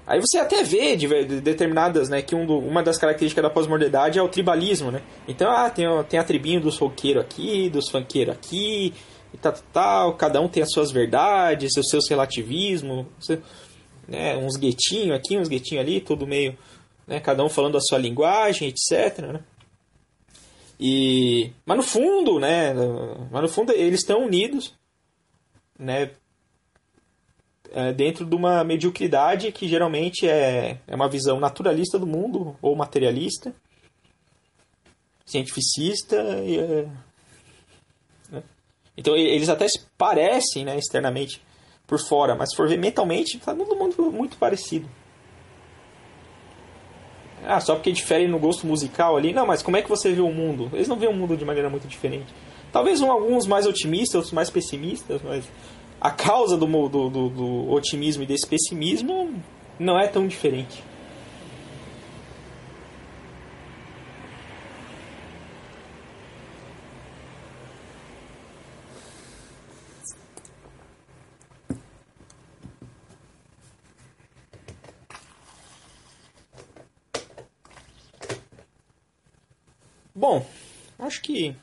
[0.07, 1.07] Aí você até vê de,
[1.39, 5.03] determinadas, né, que um do, uma das características da pós-modernidade é o tribalismo, né?
[5.27, 8.91] Então, ah, tem, tem a tribinha dos roqueiros aqui, dos funkeiros aqui,
[9.31, 13.05] e tal, tal, cada um tem as suas verdades, os seus relativismos,
[14.09, 16.57] né, uns guetinhos aqui, uns guetinhos ali, tudo meio,
[17.07, 19.43] né, cada um falando a sua linguagem, etc, né?
[20.79, 22.73] E, mas no fundo, né?
[23.29, 24.73] Mas no fundo eles estão unidos,
[25.77, 26.11] né?
[27.71, 32.75] É, dentro de uma mediocridade que geralmente é, é uma visão naturalista do mundo ou
[32.75, 33.53] materialista,
[35.25, 36.15] cientificista.
[36.45, 36.87] E, é,
[38.31, 38.43] né?
[38.97, 41.41] Então eles até se parecem, né, externamente
[41.89, 44.87] por fora, mas se for ver mentalmente, está todo mundo muito parecido.
[47.45, 49.33] Ah, só porque difere no gosto musical ali.
[49.33, 50.69] Não, mas como é que você vê o mundo?
[50.71, 52.27] Eles não veem o mundo de maneira muito diferente.
[52.71, 55.49] Talvez um, alguns mais otimistas, outros mais pessimistas, mas
[55.99, 59.33] a causa do, do, do, do otimismo e desse pessimismo
[59.79, 60.83] não é tão diferente.
[80.19, 80.45] Bom,
[80.99, 81.55] acho que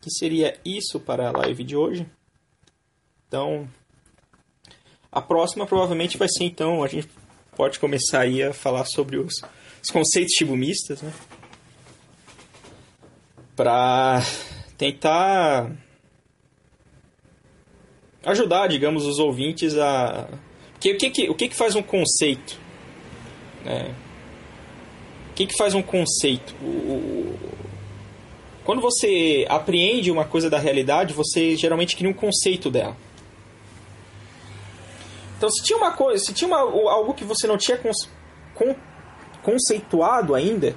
[0.00, 2.06] que seria isso para a live de hoje.
[3.28, 3.68] Então,
[5.12, 7.06] a próxima provavelmente vai ser então, a gente
[7.54, 9.42] pode começar aí a falar sobre os,
[9.82, 11.12] os conceitos shibumistas, né?
[13.54, 14.22] Para
[14.78, 15.70] tentar
[18.24, 20.26] ajudar, digamos, os ouvintes a
[20.76, 22.58] o que, o que, o que, que faz um conceito,
[23.66, 23.94] né?
[25.32, 26.54] O que, que faz um conceito?
[26.62, 27.34] O,
[28.64, 32.94] quando você apreende uma coisa da realidade, você geralmente cria um conceito dela.
[35.38, 38.76] Então, se tinha uma coisa, se tinha uma, algo que você não tinha con,
[39.42, 40.76] conceituado ainda,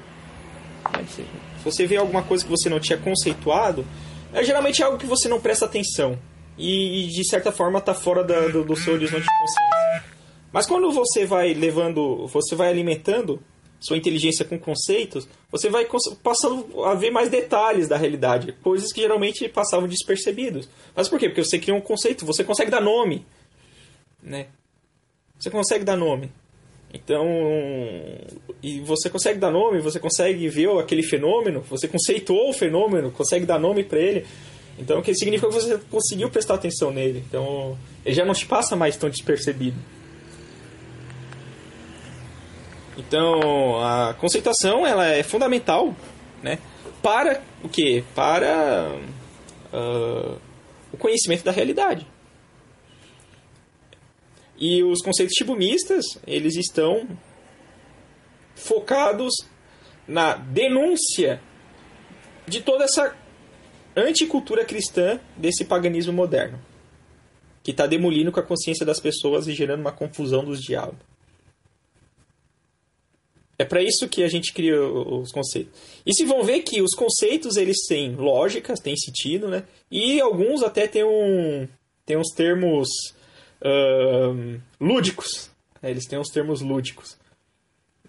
[1.10, 1.26] se
[1.64, 3.86] você vê alguma coisa que você não tinha conceituado,
[4.34, 6.18] é geralmente algo que você não presta atenção
[6.58, 10.04] e, e de certa forma está fora da, do, do seu horizonte de consciência.
[10.52, 13.42] Mas quando você vai levando, você vai alimentando
[13.80, 15.88] sua inteligência com conceitos, você vai
[16.24, 20.68] passando a ver mais detalhes da realidade, coisas que geralmente passavam despercebidos.
[20.96, 21.30] Mas por quê?
[21.30, 23.26] Porque você cria um conceito, você consegue dar nome,
[24.22, 24.48] né?
[25.40, 26.32] Você consegue dar nome.
[26.94, 27.28] Então,
[28.64, 33.46] e você consegue dar nome, você consegue ver aquele fenômeno, você conceituou o fenômeno, consegue
[33.46, 34.26] dar nome para ele.
[34.80, 37.24] Então, o que significa que você conseguiu prestar atenção nele.
[37.28, 39.78] Então, ele já não te passa mais tão despercebido.
[42.98, 45.96] Então, a conceituação ela é fundamental,
[46.42, 46.60] né?
[47.02, 48.04] Para o quê?
[48.16, 48.96] Para
[49.74, 50.40] uh,
[50.92, 52.08] o conhecimento da realidade.
[54.58, 57.08] E os conceitos shibumistas, eles estão
[58.56, 59.34] focados
[60.08, 61.42] na denúncia
[62.48, 63.16] de toda essa
[63.96, 66.60] anticultura cristã desse paganismo moderno,
[67.64, 71.15] que está demolindo com a consciência das pessoas e gerando uma confusão dos diabos.
[73.58, 75.74] É para isso que a gente cria os conceitos.
[76.06, 79.64] E se vão ver que os conceitos eles têm lógicas, têm sentido, né?
[79.90, 81.68] E alguns até têm um
[82.06, 82.90] têm uns termos
[84.80, 85.50] lúdicos.
[85.82, 87.18] É, eles têm uns termos lúdicos.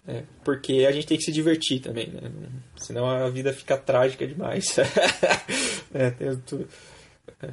[0.07, 2.31] É, porque a gente tem que se divertir também, né?
[2.77, 4.77] Senão a vida fica trágica demais.
[5.93, 6.13] é.
[7.41, 7.51] É.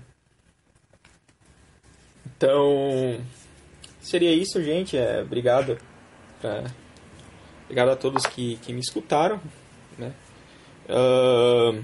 [2.37, 3.21] Então,
[4.01, 4.97] seria isso, gente.
[4.97, 5.79] É, obrigado.
[6.41, 6.65] Pra
[7.75, 9.41] Obrigado a todos que, que me escutaram.
[9.99, 10.13] Né?
[10.89, 11.83] Uh,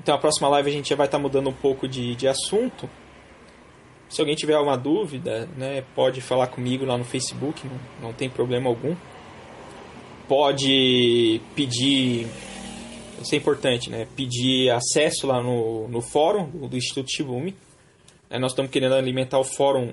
[0.00, 2.88] então, a próxima live a gente já vai estar mudando um pouco de, de assunto.
[4.08, 8.30] Se alguém tiver alguma dúvida, né, pode falar comigo lá no Facebook, não, não tem
[8.30, 8.96] problema algum.
[10.26, 12.26] Pode pedir,
[13.20, 17.54] isso é importante, né, pedir acesso lá no, no fórum do, Instituto Shibumi.
[18.30, 19.92] É, nós estamos querendo alimentar o fórum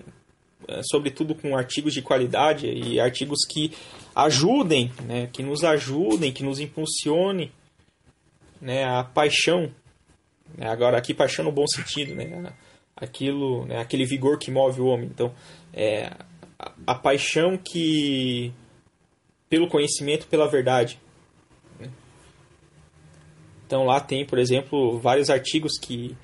[0.83, 3.71] sobretudo com artigos de qualidade e artigos que
[4.15, 7.51] ajudem, né, que nos ajudem, que nos impulsionem
[8.61, 9.71] né, a paixão.
[10.57, 12.53] Né, agora, aqui, paixão no bom sentido, né,
[12.95, 15.09] aquilo, né, aquele vigor que move o homem.
[15.13, 15.33] Então,
[15.73, 16.11] é,
[16.57, 18.53] a, a paixão que
[19.49, 20.99] pelo conhecimento, pela verdade.
[21.79, 21.89] Né.
[23.65, 26.15] Então, lá tem, por exemplo, vários artigos que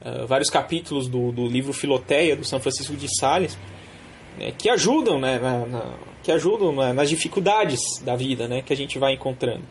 [0.00, 3.58] uh, vários capítulos do, do livro Filoteia, do São Francisco de Sales,
[4.38, 8.72] né, que ajudam, né, na, na, que ajudam na, nas dificuldades da vida né, que
[8.72, 9.64] a gente vai encontrando.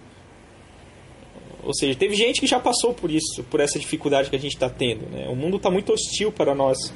[1.64, 4.54] Ou seja, teve gente que já passou por isso, por essa dificuldade que a gente
[4.54, 5.10] está tendo.
[5.10, 5.28] Né?
[5.28, 6.94] O mundo está muito hostil para nós,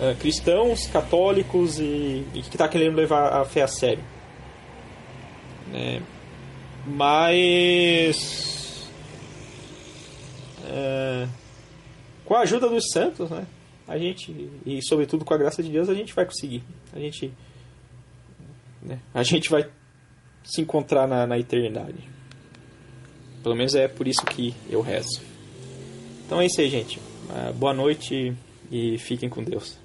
[0.00, 4.04] uh, cristãos, católicos e, e que está querendo levar a fé a sério.
[5.72, 6.00] Né?
[6.86, 8.88] Mas.
[10.62, 11.28] Uh,
[12.24, 13.46] com a ajuda dos santos, né?
[13.86, 16.62] A gente, e sobretudo com a graça de Deus, a gente vai conseguir.
[16.92, 17.32] A gente,
[18.82, 18.98] né?
[19.12, 19.68] a gente vai
[20.42, 22.08] se encontrar na, na eternidade.
[23.42, 25.20] Pelo menos é por isso que eu rezo.
[26.24, 26.98] Então é isso aí, gente.
[26.98, 28.34] Uh, boa noite
[28.70, 29.78] e fiquem com Deus.